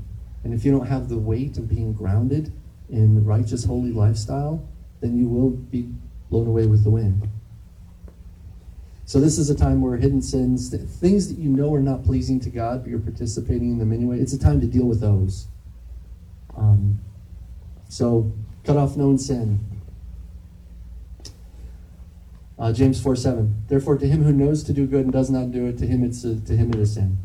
And 0.43 0.53
if 0.53 0.65
you 0.65 0.71
don't 0.71 0.87
have 0.87 1.09
the 1.09 1.17
weight 1.17 1.57
of 1.57 1.69
being 1.69 1.93
grounded 1.93 2.51
in 2.89 3.23
righteous, 3.23 3.63
holy 3.63 3.91
lifestyle, 3.91 4.67
then 4.99 5.17
you 5.17 5.27
will 5.27 5.51
be 5.51 5.89
blown 6.29 6.47
away 6.47 6.65
with 6.65 6.83
the 6.83 6.89
wind. 6.89 7.29
So 9.05 9.19
this 9.19 9.37
is 9.37 9.49
a 9.49 9.55
time 9.55 9.81
where 9.81 9.97
hidden 9.97 10.21
sins, 10.21 10.69
things 10.69 11.27
that 11.27 11.37
you 11.37 11.49
know 11.49 11.73
are 11.73 11.81
not 11.81 12.03
pleasing 12.03 12.39
to 12.41 12.49
God, 12.49 12.81
but 12.81 12.89
you're 12.89 12.99
participating 12.99 13.71
in 13.71 13.77
them 13.77 13.91
anyway, 13.91 14.19
it's 14.19 14.33
a 14.33 14.39
time 14.39 14.59
to 14.61 14.67
deal 14.67 14.85
with 14.85 15.01
those. 15.01 15.47
Um, 16.57 16.99
so 17.89 18.31
cut 18.63 18.77
off 18.77 18.96
known 18.96 19.17
sin. 19.17 19.60
Uh, 22.58 22.72
James 22.72 23.01
4 23.01 23.15
7. 23.15 23.63
Therefore, 23.67 23.98
to 23.98 24.08
him 24.08 24.24
who 24.24 24.32
knows 24.32 24.63
to 24.63 24.74
do 24.74 24.86
good 24.88 25.03
and 25.03 25.12
does 25.12 25.29
not 25.29 25.51
do 25.51 25.65
it, 25.65 25.77
to 25.79 25.88
him 25.88 26.03
it's 26.03 26.24
a, 26.24 26.39
to 26.39 26.55
him 26.55 26.74
it 26.74 26.79
is 26.79 26.93
sin. 26.93 27.17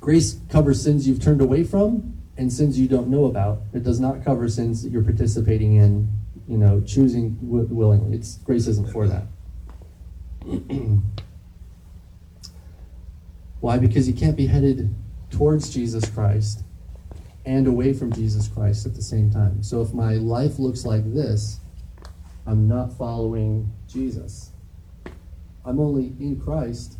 Grace 0.00 0.40
covers 0.48 0.82
sins 0.82 1.06
you've 1.08 1.20
turned 1.20 1.40
away 1.40 1.64
from 1.64 2.14
and 2.36 2.52
sins 2.52 2.78
you 2.78 2.88
don't 2.88 3.08
know 3.08 3.26
about. 3.26 3.60
It 3.72 3.82
does 3.82 4.00
not 4.00 4.24
cover 4.24 4.48
sins 4.48 4.82
that 4.82 4.90
you're 4.90 5.02
participating 5.02 5.76
in, 5.76 6.08
you 6.48 6.56
know, 6.56 6.80
choosing 6.80 7.36
willingly. 7.40 8.16
It's 8.16 8.38
grace 8.38 8.66
isn't 8.66 8.90
for 8.90 9.06
that. 9.08 9.24
Why? 13.60 13.78
Because 13.78 14.08
you 14.08 14.14
can't 14.14 14.36
be 14.36 14.46
headed 14.46 14.94
towards 15.30 15.72
Jesus 15.72 16.08
Christ 16.08 16.62
and 17.46 17.66
away 17.66 17.92
from 17.92 18.12
Jesus 18.12 18.48
Christ 18.48 18.86
at 18.86 18.94
the 18.94 19.02
same 19.02 19.30
time. 19.30 19.62
So 19.62 19.82
if 19.82 19.92
my 19.92 20.14
life 20.14 20.58
looks 20.58 20.84
like 20.84 21.12
this, 21.12 21.60
I'm 22.46 22.68
not 22.68 22.92
following 22.96 23.72
Jesus. 23.88 24.50
I'm 25.64 25.80
only 25.80 26.14
in 26.20 26.40
Christ 26.40 26.98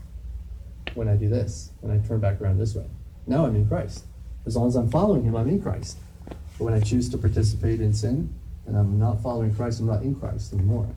when 0.94 1.08
I 1.08 1.16
do 1.16 1.28
this, 1.28 1.70
when 1.80 1.92
I 1.92 2.06
turn 2.06 2.20
back 2.20 2.40
around 2.40 2.58
this 2.58 2.74
way. 2.74 2.86
Now 3.26 3.46
I'm 3.46 3.56
in 3.56 3.68
Christ. 3.68 4.04
As 4.46 4.56
long 4.56 4.68
as 4.68 4.76
I'm 4.76 4.90
following 4.90 5.22
Him, 5.22 5.34
I'm 5.36 5.48
in 5.48 5.60
Christ. 5.60 5.98
But 6.26 6.64
when 6.64 6.74
I 6.74 6.80
choose 6.80 7.08
to 7.10 7.18
participate 7.18 7.80
in 7.80 7.92
sin 7.92 8.32
and 8.66 8.76
I'm 8.76 8.98
not 8.98 9.22
following 9.22 9.54
Christ, 9.54 9.80
I'm 9.80 9.86
not 9.86 10.02
in 10.02 10.14
Christ 10.14 10.52
anymore. 10.52 10.88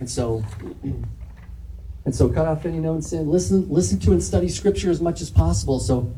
And 0.00 0.10
so, 0.10 0.44
and 2.04 2.14
so, 2.14 2.28
cut 2.28 2.46
off 2.46 2.66
any 2.66 2.78
known 2.78 3.00
sin. 3.00 3.28
Listen, 3.28 3.68
listen 3.68 3.98
to 4.00 4.12
and 4.12 4.22
study 4.22 4.48
Scripture 4.48 4.90
as 4.90 5.00
much 5.00 5.20
as 5.20 5.30
possible. 5.30 5.78
So, 5.78 6.12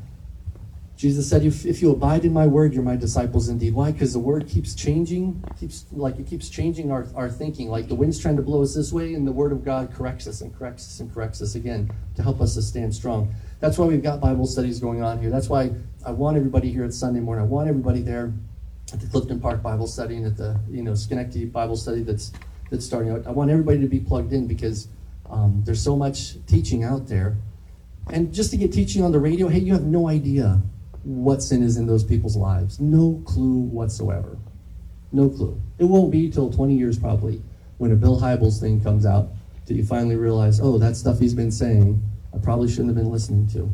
Jesus 0.97 1.29
said, 1.29 1.45
if, 1.45 1.67
if 1.67 1.83
you 1.83 1.91
abide 1.91 2.25
in 2.25 2.33
my 2.33 2.47
word, 2.47 2.73
you're 2.73 2.83
my 2.83 2.97
disciples 2.97 3.51
indeed. 3.51 3.75
Why? 3.75 3.93
Because 3.93 4.15
the 4.15 4.19
word 4.19 4.49
keeps 4.49 4.75
changing, 4.75 5.45
keeps 5.61 5.85
like 5.93 6.19
it 6.19 6.27
keeps 6.27 6.49
changing 6.49 6.91
our, 6.91 7.07
our 7.15 7.29
thinking. 7.29 7.69
Like 7.69 7.89
the 7.89 7.95
wind's 7.95 8.19
trying 8.19 8.37
to 8.37 8.43
blow 8.43 8.63
us 8.63 8.75
this 8.75 8.95
way, 8.95 9.13
and 9.13 9.27
the 9.27 9.33
word 9.33 9.53
of 9.53 9.63
God 9.63 9.93
corrects 9.93 10.27
us 10.27 10.41
and 10.41 10.57
corrects 10.57 10.87
us 10.87 11.01
and 11.01 11.13
corrects 11.13 11.43
us 11.43 11.55
again 11.55 11.91
to 12.15 12.23
help 12.23 12.41
us 12.41 12.55
to 12.55 12.63
stand 12.63 12.95
strong. 12.95 13.35
That's 13.61 13.77
why 13.77 13.85
we've 13.85 14.03
got 14.03 14.21
Bible 14.21 14.47
studies 14.47 14.81
going 14.81 15.03
on 15.03 15.21
here. 15.21 15.29
That's 15.29 15.51
why 15.51 15.71
I 16.05 16.13
want 16.13 16.39
everybody 16.39 16.73
here 16.73 16.85
at 16.85 16.95
Sunday 16.95 17.21
morning. 17.21 17.45
I 17.45 17.47
want 17.47 17.69
everybody 17.69 18.01
there 18.01 18.33
at 18.95 19.01
the 19.01 19.07
Clifton 19.07 19.39
Park 19.39 19.63
Bible 19.63 19.87
study 19.87 20.17
and 20.17 20.25
at 20.25 20.39
the 20.39 20.59
you 20.71 20.83
know 20.83 20.95
Schenectady 20.95 21.45
Bible 21.45 21.77
study 21.77 22.05
that's 22.05 22.33
that's 22.71 22.87
starting 22.87 23.13
out. 23.13 23.27
I 23.27 23.33
want 23.33 23.51
everybody 23.51 23.81
to 23.81 23.87
be 23.87 24.01
plugged 24.01 24.33
in 24.33 24.47
because 24.47 24.89
um, 25.29 25.63
there's 25.67 25.83
so 25.83 25.95
much 25.95 26.43
teaching 26.47 26.85
out 26.85 27.07
there. 27.07 27.37
And 28.09 28.33
just 28.33 28.51
to 28.53 28.57
get 28.57 28.73
teaching 28.73 29.03
on 29.03 29.13
the 29.13 29.19
radio, 29.19 29.49
hey, 29.49 29.59
you 29.59 29.75
have 29.75 29.85
no 29.85 30.09
idea 30.09 30.63
what 31.07 31.41
sin 31.41 31.63
is 31.63 31.77
in 31.77 31.87
those 31.87 32.03
people's 32.03 32.37
lives. 32.37 32.81
No 32.81 33.23
clue 33.25 33.61
whatsoever. 33.61 34.37
No 35.13 35.29
clue. 35.29 35.61
It 35.79 35.85
won't 35.85 36.11
be 36.11 36.29
till 36.31 36.53
20 36.53 36.75
years 36.75 36.99
probably 36.99 37.41
when 37.79 37.93
a 37.93 37.95
Bill 37.95 38.21
Hybels 38.21 38.61
thing 38.61 38.81
comes 38.81 39.07
out 39.07 39.29
that 39.67 39.75
you 39.75 39.85
finally 39.85 40.17
realize, 40.17 40.61
oh, 40.61 40.79
that 40.79 40.97
stuff 40.97 41.21
he's 41.21 41.35
been 41.35 41.53
saying, 41.53 42.03
I 42.35 42.39
probably 42.39 42.69
shouldn't 42.69 42.89
have 42.89 42.97
been 42.97 43.13
listening 43.13 43.47
to. 43.49 43.73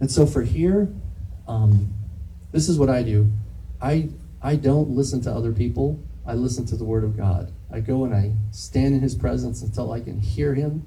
And 0.00 0.10
so 0.10 0.24
for 0.24 0.42
here, 0.42 0.88
um, 1.46 1.92
this 2.50 2.68
is 2.68 2.78
what 2.78 2.88
I 2.88 3.02
do. 3.02 3.30
I 3.80 4.08
I 4.42 4.56
don't 4.56 4.90
listen 4.90 5.20
to 5.22 5.32
other 5.32 5.52
people. 5.52 6.02
I 6.26 6.34
listen 6.34 6.64
to 6.66 6.76
the 6.76 6.84
Word 6.84 7.04
of 7.04 7.16
God. 7.16 7.52
I 7.70 7.80
go 7.80 8.04
and 8.04 8.14
I 8.14 8.32
stand 8.52 8.94
in 8.94 9.00
His 9.00 9.14
presence 9.14 9.62
until 9.62 9.92
I 9.92 10.00
can 10.00 10.18
hear 10.18 10.54
Him, 10.54 10.86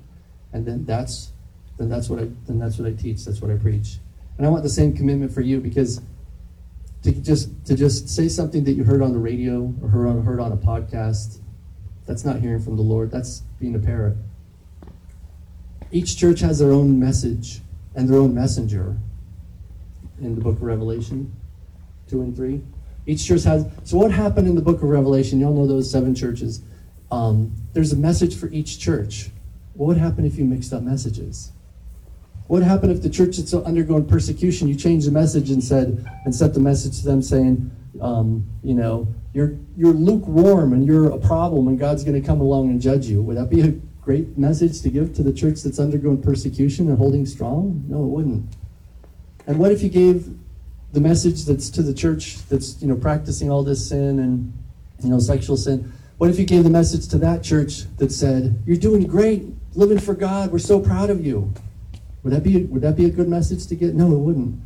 and 0.54 0.66
then 0.66 0.86
that's 0.86 1.32
then 1.78 1.88
that's 1.88 2.10
what 2.10 2.20
I 2.20 2.30
then 2.48 2.60
that's 2.60 2.78
what 2.78 2.88
I 2.88 2.94
teach. 2.94 3.26
That's 3.26 3.42
what 3.42 3.52
I 3.52 3.56
preach. 3.56 4.00
And 4.38 4.46
I 4.46 4.50
want 4.50 4.64
the 4.64 4.70
same 4.70 4.94
commitment 4.94 5.32
for 5.32 5.42
you 5.42 5.60
because 5.60 6.02
to 7.04 7.12
just 7.12 7.66
to 7.66 7.76
just 7.76 8.10
say 8.10 8.28
something 8.28 8.64
that 8.64 8.74
you 8.74 8.84
heard 8.84 9.02
on 9.02 9.14
the 9.14 9.20
radio 9.20 9.74
or 9.82 9.90
heard 9.90 10.08
on 10.08 10.24
heard 10.24 10.40
on 10.40 10.52
a 10.52 10.58
podcast, 10.58 11.40
that's 12.06 12.26
not 12.26 12.40
hearing 12.40 12.62
from 12.62 12.76
the 12.76 12.82
Lord. 12.82 13.12
That's 13.12 13.42
being 13.60 13.76
a 13.76 13.80
parrot. 13.80 14.18
Each 15.92 16.18
church 16.18 16.40
has 16.42 16.60
their 16.60 16.72
own 16.72 17.00
message 17.00 17.62
and 17.96 18.10
their 18.10 18.20
own 18.20 18.34
messenger 18.34 18.98
in 20.20 20.36
the 20.36 20.42
book 20.42 20.58
of 20.58 20.64
Revelation 20.64 21.34
2 22.10 22.22
and 22.22 22.36
3. 22.36 22.62
Each 23.08 23.26
church 23.26 23.44
has. 23.44 23.68
So, 23.84 23.98
what 23.98 24.12
happened 24.12 24.48
in 24.48 24.56
the 24.56 24.62
book 24.62 24.78
of 24.78 24.90
Revelation? 24.90 25.40
Y'all 25.40 25.54
know 25.54 25.68
those 25.68 25.90
seven 25.90 26.16
churches. 26.16 26.62
Um, 27.12 27.56
there's 27.74 27.94
a 27.94 27.96
message 27.96 28.36
for 28.36 28.50
each 28.50 28.80
church. 28.80 29.30
What 29.74 29.88
would 29.88 29.98
happen 29.98 30.26
if 30.26 30.38
you 30.38 30.46
mixed 30.46 30.74
up 30.74 30.82
messages? 30.82 31.52
What 32.48 32.62
happened 32.62 32.92
if 32.92 33.02
the 33.02 33.10
church 33.10 33.38
that's 33.38 33.54
undergoing 33.54 34.06
persecution, 34.06 34.68
you 34.68 34.76
changed 34.76 35.08
the 35.08 35.12
message 35.12 35.50
and 35.50 35.64
said, 35.64 36.06
and 36.26 36.36
sent 36.36 36.54
the 36.54 36.60
message 36.60 37.00
to 37.00 37.06
them 37.06 37.22
saying, 37.22 37.72
um, 38.02 38.46
you 38.64 38.76
know, 38.76 39.08
you're 39.34 39.58
you're 39.76 39.94
lukewarm 39.94 40.74
and 40.74 40.86
you're 40.86 41.10
a 41.10 41.18
problem, 41.18 41.68
and 41.68 41.80
God's 41.80 42.04
going 42.04 42.20
to 42.20 42.26
come 42.26 42.42
along 42.42 42.70
and 42.70 42.82
judge 42.82 43.08
you. 43.08 43.22
Would 43.22 43.38
that 43.38 43.50
be 43.50 43.62
a 43.62 43.72
great 44.02 44.38
message 44.38 44.82
to 44.82 44.90
give 44.90 45.14
to 45.16 45.24
the 45.24 45.34
church 45.34 45.62
that's 45.62 45.80
undergoing 45.80 46.22
persecution 46.22 46.88
and 46.90 46.98
holding 46.98 47.26
strong? 47.26 47.84
No, 47.88 48.04
it 48.04 48.08
wouldn't. 48.08 48.56
And 49.48 49.60
what 49.60 49.72
if 49.72 49.82
you 49.82 49.90
gave 49.90 50.30
the 50.94 51.02
message 51.02 51.46
that's 51.46 51.70
to 51.72 51.82
the 51.82 51.94
church 51.94 52.38
that's 52.48 52.82
you 52.82 52.88
know 52.88 52.96
practicing 52.96 53.52
all 53.52 53.64
this 53.64 53.90
sin 53.90 54.20
and 54.20 54.54
you 55.04 55.10
know 55.10 55.20
sexual 55.20 55.58
sin? 55.58 55.92
What 56.18 56.30
if 56.30 56.40
you 56.40 56.46
gave 56.46 56.64
the 56.64 56.70
message 56.70 57.08
to 57.10 57.18
that 57.18 57.44
church 57.44 57.84
that 57.98 58.12
said, 58.12 58.62
"You're 58.66 58.78
doing 58.78 59.06
great, 59.06 59.44
living 59.74 60.00
for 60.00 60.14
God. 60.14 60.52
We're 60.52 60.60
so 60.60 60.80
proud 60.80 61.10
of 61.10 61.26
you." 61.26 61.52
Would 62.26 62.34
that 62.34 62.44
be 62.44 62.64
would 62.64 62.82
that 62.82 62.96
be 62.96 63.06
a 63.06 63.12
good 63.12 63.30
message 63.30 63.68
to 63.68 63.76
get? 63.76 63.94
No, 63.94 64.12
it 64.12 64.18
wouldn't. 64.18 64.60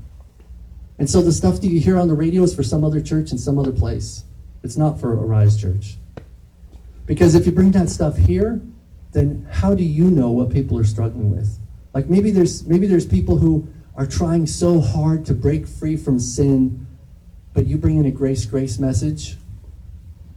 And 0.97 1.09
so 1.09 1.21
the 1.21 1.33
stuff 1.33 1.59
that 1.59 1.67
you 1.67 1.81
hear 1.81 1.99
on 1.99 2.07
the 2.07 2.13
radio 2.13 2.41
is 2.43 2.55
for 2.55 2.63
some 2.63 2.85
other 2.85 3.01
church 3.01 3.33
in 3.33 3.37
some 3.37 3.59
other 3.59 3.73
place. 3.73 4.23
It's 4.63 4.77
not 4.77 4.97
for 4.97 5.13
Arise 5.13 5.59
Church. 5.59 5.97
Because 7.05 7.35
if 7.35 7.45
you 7.45 7.51
bring 7.51 7.71
that 7.71 7.89
stuff 7.89 8.15
here, 8.15 8.61
then 9.11 9.45
how 9.51 9.75
do 9.75 9.83
you 9.83 10.05
know 10.05 10.29
what 10.29 10.51
people 10.51 10.79
are 10.79 10.85
struggling 10.85 11.35
with? 11.35 11.59
Like 11.93 12.09
maybe 12.09 12.31
there's 12.31 12.65
maybe 12.65 12.87
there's 12.87 13.05
people 13.05 13.35
who 13.37 13.67
are 13.97 14.07
trying 14.07 14.47
so 14.47 14.79
hard 14.79 15.25
to 15.25 15.33
break 15.33 15.67
free 15.67 15.97
from 15.97 16.17
sin, 16.17 16.87
but 17.53 17.65
you 17.65 17.77
bring 17.77 17.97
in 17.97 18.05
a 18.05 18.11
grace 18.11 18.45
grace 18.45 18.79
message, 18.79 19.35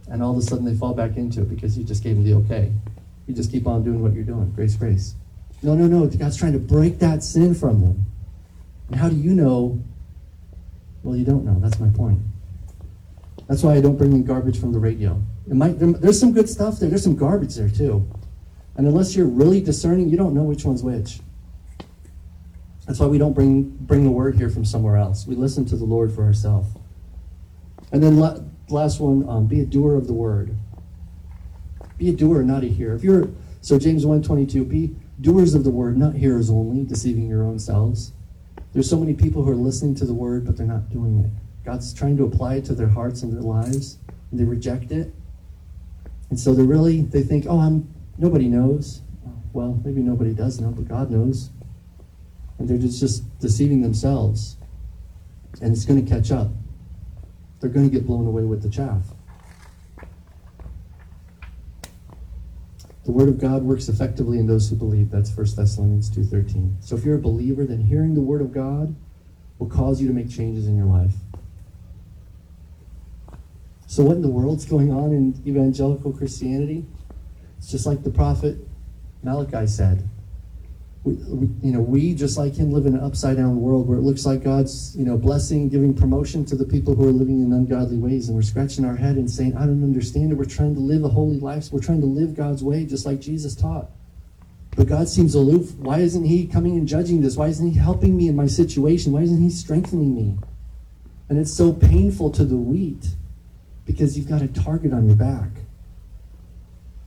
and 0.09 0.21
all 0.21 0.31
of 0.31 0.37
a 0.37 0.41
sudden 0.41 0.65
they 0.65 0.75
fall 0.75 0.93
back 0.93 1.15
into 1.15 1.43
it 1.43 1.49
because 1.49 1.77
you 1.77 1.85
just 1.85 2.03
gave 2.03 2.17
them 2.17 2.25
the 2.25 2.33
okay. 2.33 2.73
You 3.27 3.33
just 3.33 3.49
keep 3.49 3.65
on 3.65 3.81
doing 3.85 4.01
what 4.01 4.11
you're 4.11 4.25
doing. 4.25 4.51
Grace 4.51 4.75
grace. 4.75 5.15
No, 5.63 5.75
no, 5.75 5.87
no. 5.87 6.05
God's 6.07 6.37
trying 6.37 6.53
to 6.53 6.59
break 6.59 6.99
that 6.99 7.23
sin 7.23 7.55
from 7.55 7.81
them. 7.81 8.05
And 8.89 8.99
how 8.99 9.09
do 9.09 9.15
you 9.15 9.33
know? 9.33 9.81
Well, 11.01 11.15
you 11.15 11.25
don't 11.25 11.45
know. 11.45 11.57
That's 11.59 11.79
my 11.79 11.89
point. 11.89 12.19
That's 13.47 13.63
why 13.63 13.75
I 13.75 13.81
don't 13.81 13.97
bring 13.97 14.13
in 14.13 14.23
garbage 14.23 14.59
from 14.59 14.73
the 14.73 14.79
radio. 14.79 15.21
It 15.49 15.55
might, 15.55 15.79
there, 15.79 15.91
there's 15.93 16.19
some 16.19 16.33
good 16.33 16.49
stuff 16.49 16.79
there. 16.79 16.89
There's 16.89 17.03
some 17.03 17.15
garbage 17.15 17.55
there 17.55 17.69
too. 17.69 18.07
And 18.75 18.87
unless 18.87 19.15
you're 19.15 19.27
really 19.27 19.61
discerning, 19.61 20.09
you 20.09 20.17
don't 20.17 20.33
know 20.33 20.43
which 20.43 20.65
one's 20.65 20.83
which. 20.83 21.19
That's 22.87 22.99
why 22.99 23.07
we 23.07 23.17
don't 23.17 23.33
bring 23.33 23.63
bring 23.63 24.03
the 24.03 24.11
word 24.11 24.35
here 24.35 24.49
from 24.49 24.65
somewhere 24.65 24.97
else. 24.97 25.25
We 25.25 25.35
listen 25.35 25.65
to 25.65 25.77
the 25.77 25.85
Lord 25.85 26.13
for 26.13 26.23
ourselves. 26.23 26.69
And 27.91 28.03
then 28.03 28.19
last 28.69 28.99
one, 28.99 29.27
um, 29.29 29.45
be 29.45 29.61
a 29.61 29.65
doer 29.65 29.95
of 29.95 30.07
the 30.07 30.13
word. 30.13 30.55
Be 31.97 32.09
a 32.09 32.13
doer, 32.13 32.43
not 32.43 32.63
a 32.63 32.67
hearer. 32.67 32.95
If 32.95 33.03
you're 33.03 33.29
so 33.61 33.79
James 33.79 34.05
122, 34.05 34.65
be 34.65 34.95
doers 35.21 35.53
of 35.53 35.63
the 35.63 35.69
word, 35.69 35.97
not 35.97 36.15
hearers 36.15 36.49
only, 36.49 36.83
deceiving 36.83 37.27
your 37.27 37.43
own 37.43 37.59
selves. 37.59 38.13
There's 38.73 38.89
so 38.89 38.99
many 38.99 39.13
people 39.13 39.43
who 39.43 39.51
are 39.51 39.55
listening 39.55 39.95
to 39.95 40.05
the 40.05 40.13
word, 40.13 40.45
but 40.45 40.57
they're 40.57 40.65
not 40.65 40.89
doing 40.89 41.19
it. 41.19 41.31
God's 41.65 41.93
trying 41.93 42.17
to 42.17 42.25
apply 42.25 42.55
it 42.55 42.65
to 42.65 42.75
their 42.75 42.89
hearts 42.89 43.21
and 43.21 43.31
their 43.31 43.41
lives, 43.41 43.97
and 44.31 44.39
they 44.39 44.43
reject 44.43 44.91
it. 44.91 45.13
And 46.29 46.39
so 46.39 46.53
they're 46.53 46.65
really 46.65 47.01
they 47.01 47.21
think, 47.21 47.45
oh, 47.47 47.59
I'm 47.59 47.93
nobody 48.17 48.47
knows. 48.47 49.01
Well, 49.53 49.79
maybe 49.85 50.01
nobody 50.01 50.33
does 50.33 50.59
know, 50.59 50.71
but 50.71 50.87
God 50.87 51.11
knows. 51.11 51.51
And 52.57 52.67
they're 52.67 52.79
just, 52.79 52.99
just 52.99 53.39
deceiving 53.39 53.81
themselves. 53.81 54.57
And 55.61 55.71
it's 55.71 55.85
going 55.85 56.03
to 56.03 56.11
catch 56.11 56.31
up. 56.31 56.49
They're 57.59 57.69
going 57.69 57.89
to 57.89 57.95
get 57.95 58.07
blown 58.07 58.25
away 58.25 58.43
with 58.43 58.63
the 58.63 58.69
chaff. 58.69 59.12
The 63.05 63.11
word 63.11 63.27
of 63.27 63.37
God 63.37 63.63
works 63.63 63.89
effectively 63.89 64.39
in 64.39 64.47
those 64.47 64.69
who 64.69 64.75
believe. 64.75 65.11
That's 65.11 65.29
1 65.29 65.57
Thessalonians 65.57 66.09
2:13. 66.09 66.77
So 66.79 66.95
if 66.95 67.03
you're 67.03 67.17
a 67.17 67.21
believer, 67.21 67.65
then 67.65 67.81
hearing 67.81 68.13
the 68.13 68.21
word 68.21 68.41
of 68.41 68.53
God 68.53 68.95
will 69.59 69.67
cause 69.67 70.01
you 70.01 70.07
to 70.07 70.13
make 70.13 70.29
changes 70.29 70.67
in 70.67 70.77
your 70.77 70.85
life. 70.85 71.15
So 73.87 74.03
what 74.03 74.15
in 74.15 74.21
the 74.21 74.29
world's 74.29 74.65
going 74.65 74.91
on 74.91 75.11
in 75.11 75.35
evangelical 75.45 76.13
Christianity? 76.13 76.85
It's 77.57 77.69
just 77.69 77.85
like 77.85 78.03
the 78.03 78.09
prophet 78.09 78.57
Malachi 79.21 79.67
said. 79.67 80.07
We, 81.03 81.13
you 81.61 81.73
know, 81.73 81.81
we 81.81 82.13
just 82.13 82.37
like 82.37 82.55
him 82.55 82.71
live 82.71 82.85
in 82.85 82.95
an 82.95 83.03
upside 83.03 83.35
down 83.35 83.59
world 83.59 83.89
where 83.89 83.97
it 83.97 84.03
looks 84.03 84.25
like 84.25 84.41
God's, 84.41 84.95
you 84.95 85.03
know, 85.03 85.17
blessing, 85.17 85.67
giving 85.67 85.93
promotion 85.93 86.45
to 86.45 86.55
the 86.55 86.63
people 86.63 86.95
who 86.95 87.05
are 87.05 87.11
living 87.11 87.43
in 87.43 87.51
ungodly 87.51 87.97
ways, 87.97 88.29
and 88.29 88.37
we're 88.37 88.41
scratching 88.41 88.85
our 88.85 88.95
head 88.95 89.17
and 89.17 89.29
saying, 89.29 89.57
"I 89.57 89.65
don't 89.65 89.83
understand 89.83 90.31
it." 90.31 90.37
We're 90.37 90.45
trying 90.45 90.75
to 90.75 90.79
live 90.79 91.03
a 91.03 91.09
holy 91.09 91.39
life. 91.39 91.73
We're 91.73 91.81
trying 91.81 91.99
to 92.01 92.07
live 92.07 92.35
God's 92.35 92.63
way, 92.63 92.85
just 92.85 93.05
like 93.05 93.19
Jesus 93.19 93.53
taught. 93.53 93.91
But 94.77 94.87
God 94.87 95.09
seems 95.09 95.35
aloof. 95.35 95.77
Why 95.77 95.99
isn't 95.99 96.23
He 96.23 96.47
coming 96.47 96.77
and 96.77 96.87
judging 96.87 97.21
this? 97.21 97.35
Why 97.35 97.47
isn't 97.47 97.67
He 97.67 97.77
helping 97.77 98.15
me 98.15 98.29
in 98.29 98.35
my 98.35 98.47
situation? 98.47 99.11
Why 99.11 99.21
isn't 99.23 99.41
He 99.41 99.49
strengthening 99.49 100.15
me? 100.15 100.37
And 101.27 101.37
it's 101.37 101.53
so 101.53 101.73
painful 101.73 102.31
to 102.31 102.45
the 102.45 102.57
wheat 102.57 103.09
because 103.85 104.17
you've 104.17 104.29
got 104.29 104.41
a 104.41 104.47
target 104.47 104.93
on 104.93 105.05
your 105.07 105.15
back. 105.15 105.49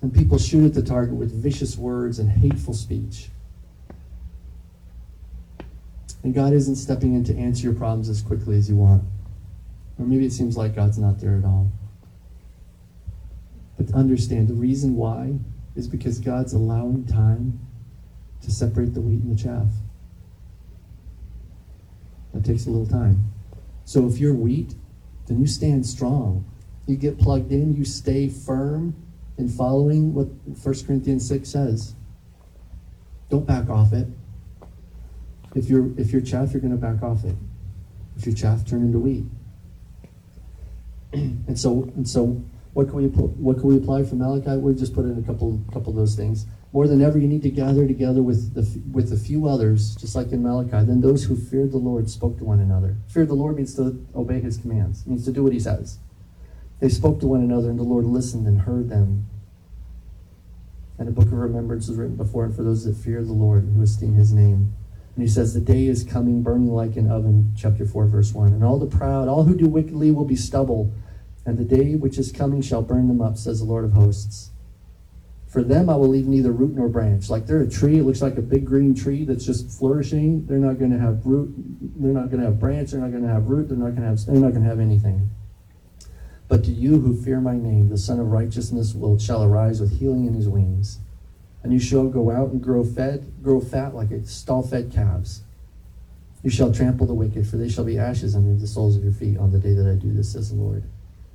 And 0.03 0.13
people 0.13 0.39
shoot 0.39 0.67
at 0.67 0.75
the 0.75 0.83
target 0.83 1.15
with 1.15 1.33
vicious 1.33 1.79
words 1.79 2.19
and 2.19 2.31
hateful 2.31 2.75
speech. 2.75 3.31
And 6.27 6.35
God 6.35 6.53
isn't 6.53 6.75
stepping 6.75 7.15
in 7.15 7.23
to 7.27 7.37
answer 7.37 7.62
your 7.62 7.75
problems 7.75 8.09
as 8.09 8.21
quickly 8.21 8.57
as 8.57 8.69
you 8.69 8.75
want. 8.75 9.05
Or 9.97 10.05
maybe 10.05 10.27
it 10.27 10.33
seems 10.33 10.57
like 10.57 10.75
God's 10.75 10.99
not 10.99 11.21
there 11.21 11.39
at 11.39 11.45
all. 11.45 11.71
But 13.77 13.95
understand 13.95 14.49
the 14.49 14.55
reason 14.55 14.97
why 14.97 15.39
is 15.77 15.87
because 15.87 16.19
God's 16.19 16.53
allowing 16.53 17.07
time 17.07 17.61
to 18.43 18.51
separate 18.51 18.93
the 18.93 19.01
wheat 19.01 19.23
and 19.23 19.39
the 19.39 19.41
chaff. 19.41 19.69
That 22.35 22.45
takes 22.45 22.67
a 22.67 22.71
little 22.71 22.89
time. 22.89 23.33
So 23.85 24.09
if 24.09 24.19
you're 24.19 24.35
wheat, 24.35 24.75
then 25.29 25.39
you 25.39 25.47
stand 25.47 25.87
strong. 25.87 26.45
You 26.89 26.97
get 26.97 27.21
plugged 27.21 27.53
in, 27.53 27.77
you 27.77 27.85
stay 27.85 28.29
firm 28.29 28.97
in 29.39 29.49
following 29.49 30.12
what 30.12 30.27
1 30.27 30.75
Corinthians 30.89 31.29
6 31.29 31.49
says. 31.49 31.95
Don't 33.31 33.47
back 33.47 33.71
off 33.71 33.93
it. 33.93 34.09
If 35.57 35.71
you're 35.71 35.90
if 35.99 36.12
you're 36.12 36.21
chaff, 36.21 36.53
you're 36.53 36.61
going 36.61 36.79
to 36.79 36.79
back 36.79 37.03
off 37.03 37.25
it. 37.25 37.35
If 38.16 38.27
you're 38.27 38.35
chaff, 38.35 38.66
turn 38.66 38.83
into 38.83 38.99
wheat. 38.99 39.25
and 41.12 41.59
so 41.59 41.85
and 41.97 42.07
so, 42.07 42.42
what 42.75 42.88
can 42.90 42.97
we 42.97 43.07
what 43.07 43.59
can 43.59 43.69
we 43.69 43.77
apply 43.79 44.05
from 44.05 44.19
Malachi? 44.19 44.59
We 44.59 44.75
just 44.75 44.95
put 44.95 45.07
in 45.07 45.19
a 45.19 45.23
couple 45.23 45.59
couple 45.73 45.90
of 45.90 45.97
those 45.97 46.14
things. 46.14 46.47
More 46.75 46.87
than 46.87 47.01
ever, 47.01 47.16
you 47.16 47.27
need 47.27 47.42
to 47.42 47.51
gather 47.51 47.87
together 47.87 48.23
with 48.23 48.53
the 48.53 48.83
with 48.92 49.11
a 49.14 49.16
few 49.16 49.49
others, 49.49 49.97
just 49.97 50.14
like 50.14 50.31
in 50.31 50.42
Malachi. 50.42 50.85
Then 50.85 51.01
those 51.01 51.25
who 51.25 51.35
feared 51.35 51.73
the 51.73 51.79
Lord 51.79 52.11
spoke 52.11 52.37
to 52.37 52.45
one 52.45 52.61
another. 52.61 52.97
Fear 53.09 53.25
the 53.25 53.35
Lord 53.35 53.57
means 53.57 53.75
to 53.77 54.07
obey 54.14 54.40
His 54.40 54.59
commands. 54.59 55.07
Means 55.07 55.25
to 55.25 55.33
do 55.33 55.42
what 55.42 55.55
He 55.55 55.61
says. 55.61 55.99
They 56.81 56.90
spoke 56.90 57.19
to 57.21 57.27
one 57.27 57.40
another, 57.40 57.71
and 57.71 57.79
the 57.79 57.83
Lord 57.85 58.05
listened 58.05 58.47
and 58.47 58.61
heard 58.61 58.90
them. 58.90 59.27
And 60.99 61.09
a 61.09 61.12
book 61.12 61.27
of 61.27 61.33
remembrance 61.33 61.88
was 61.88 61.97
written 61.97 62.16
before 62.16 62.45
it 62.45 62.53
for 62.53 62.62
those 62.62 62.85
that 62.85 62.97
fear 62.97 63.25
the 63.25 63.33
Lord 63.33 63.64
and 63.64 63.75
who 63.75 63.83
esteem 63.83 64.14
His 64.14 64.35
name. 64.35 64.75
And 65.17 65.23
he 65.23 65.29
says, 65.29 65.55
The 65.55 65.61
day 65.61 65.87
is 65.87 66.05
coming, 66.05 66.43
burning 66.43 66.71
like 66.71 66.97
an 66.97 67.11
oven, 67.11 67.55
chapter 67.57 67.87
4, 67.87 68.07
verse 68.07 68.35
1. 68.35 68.53
And 68.53 68.63
all 68.63 68.79
the 68.79 68.87
proud, 68.87 69.29
all 69.29 69.45
who 69.45 69.57
do 69.57 69.67
wickedly 69.67 70.11
will 70.11 70.27
be 70.27 70.37
stubble, 70.37 70.93
and 71.47 71.57
the 71.57 71.65
day 71.65 71.95
which 71.95 72.19
is 72.19 72.31
coming 72.31 72.61
shall 72.61 72.83
burn 72.83 73.09
them 73.09 73.23
up, 73.23 73.39
says 73.39 73.61
the 73.61 73.65
Lord 73.65 73.87
of 73.87 73.93
hosts. 73.93 74.51
For 75.49 75.63
them 75.63 75.89
I 75.89 75.97
will 75.97 76.09
leave 76.09 76.27
neither 76.27 76.53
root 76.53 76.75
nor 76.75 76.91
branch. 76.91 77.31
Like 77.31 77.47
they're 77.47 77.63
a 77.63 77.71
tree, 77.71 77.99
it 77.99 78.03
looks 78.03 78.21
like 78.21 78.37
a 78.37 78.43
big 78.43 78.67
green 78.67 78.95
tree 78.95 79.25
that's 79.25 79.47
just 79.47 79.71
flourishing. 79.71 80.45
They're 80.45 80.59
not 80.59 80.79
going 80.79 80.91
to 80.91 80.99
have 80.99 81.25
root, 81.25 81.55
they're 81.81 82.13
not 82.13 82.29
going 82.29 82.41
to 82.41 82.47
have 82.47 82.61
branch, 82.61 82.91
they're 82.91 83.01
not 83.01 83.11
going 83.11 83.23
to 83.23 83.33
have 83.33 83.47
root, 83.47 83.71
they're 83.71 83.79
not 83.79 83.95
going 83.97 84.03
to 84.03 84.09
have 84.09 84.27
they're 84.27 84.35
not 84.35 84.53
to 84.53 84.61
have 84.61 84.81
anything. 84.81 85.31
But 86.49 86.63
to 86.65 86.73
you 86.73 87.01
who 87.01 87.17
fear 87.17 87.41
my 87.41 87.57
name, 87.57 87.89
the 87.89 87.97
Sun 87.97 88.21
of 88.21 88.27
Righteousness 88.27 88.93
will 88.93 89.19
shall 89.19 89.43
arise 89.43 89.81
with 89.81 89.99
healing 89.99 90.27
in 90.27 90.35
his 90.35 90.47
wings 90.47 90.99
and 91.67 91.73
you 91.73 91.81
shall 91.81 92.07
go 92.07 92.31
out 92.31 92.51
and 92.51 92.63
grow 92.63 92.85
fed, 92.85 93.43
grow 93.43 93.61
fat 93.61 93.93
like 93.93 94.13
a 94.13 94.25
stall-fed 94.25 94.93
calves. 94.95 95.41
You 96.45 96.51
shall 96.51 96.73
trample 96.73 97.09
the 97.09 97.13
wicked, 97.13 97.45
for 97.49 97.57
they 97.57 97.69
shall 97.69 97.83
be 97.83 97.99
ashes 97.99 98.37
under 98.37 98.55
the 98.55 98.69
soles 98.69 98.97
of 98.97 99.03
your 99.03 99.13
feet 99.13 99.37
on 99.37 99.51
the 99.51 99.59
day 99.59 99.75
that 99.75 99.91
I 99.91 99.97
do 99.97 100.13
this, 100.13 100.31
says 100.31 100.51
the 100.51 100.55
Lord. 100.55 100.85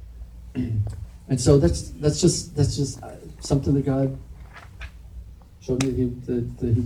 and 0.56 1.42
so 1.42 1.58
that's 1.58 1.90
that's 1.90 2.22
just 2.22 2.56
that's 2.56 2.78
just 2.78 3.04
uh, 3.04 3.12
something 3.42 3.74
that 3.74 3.86
God 3.86 4.18
showed 5.60 5.84
me 5.84 6.06
that, 6.28 6.58
that 6.60 6.76
he 6.76 6.82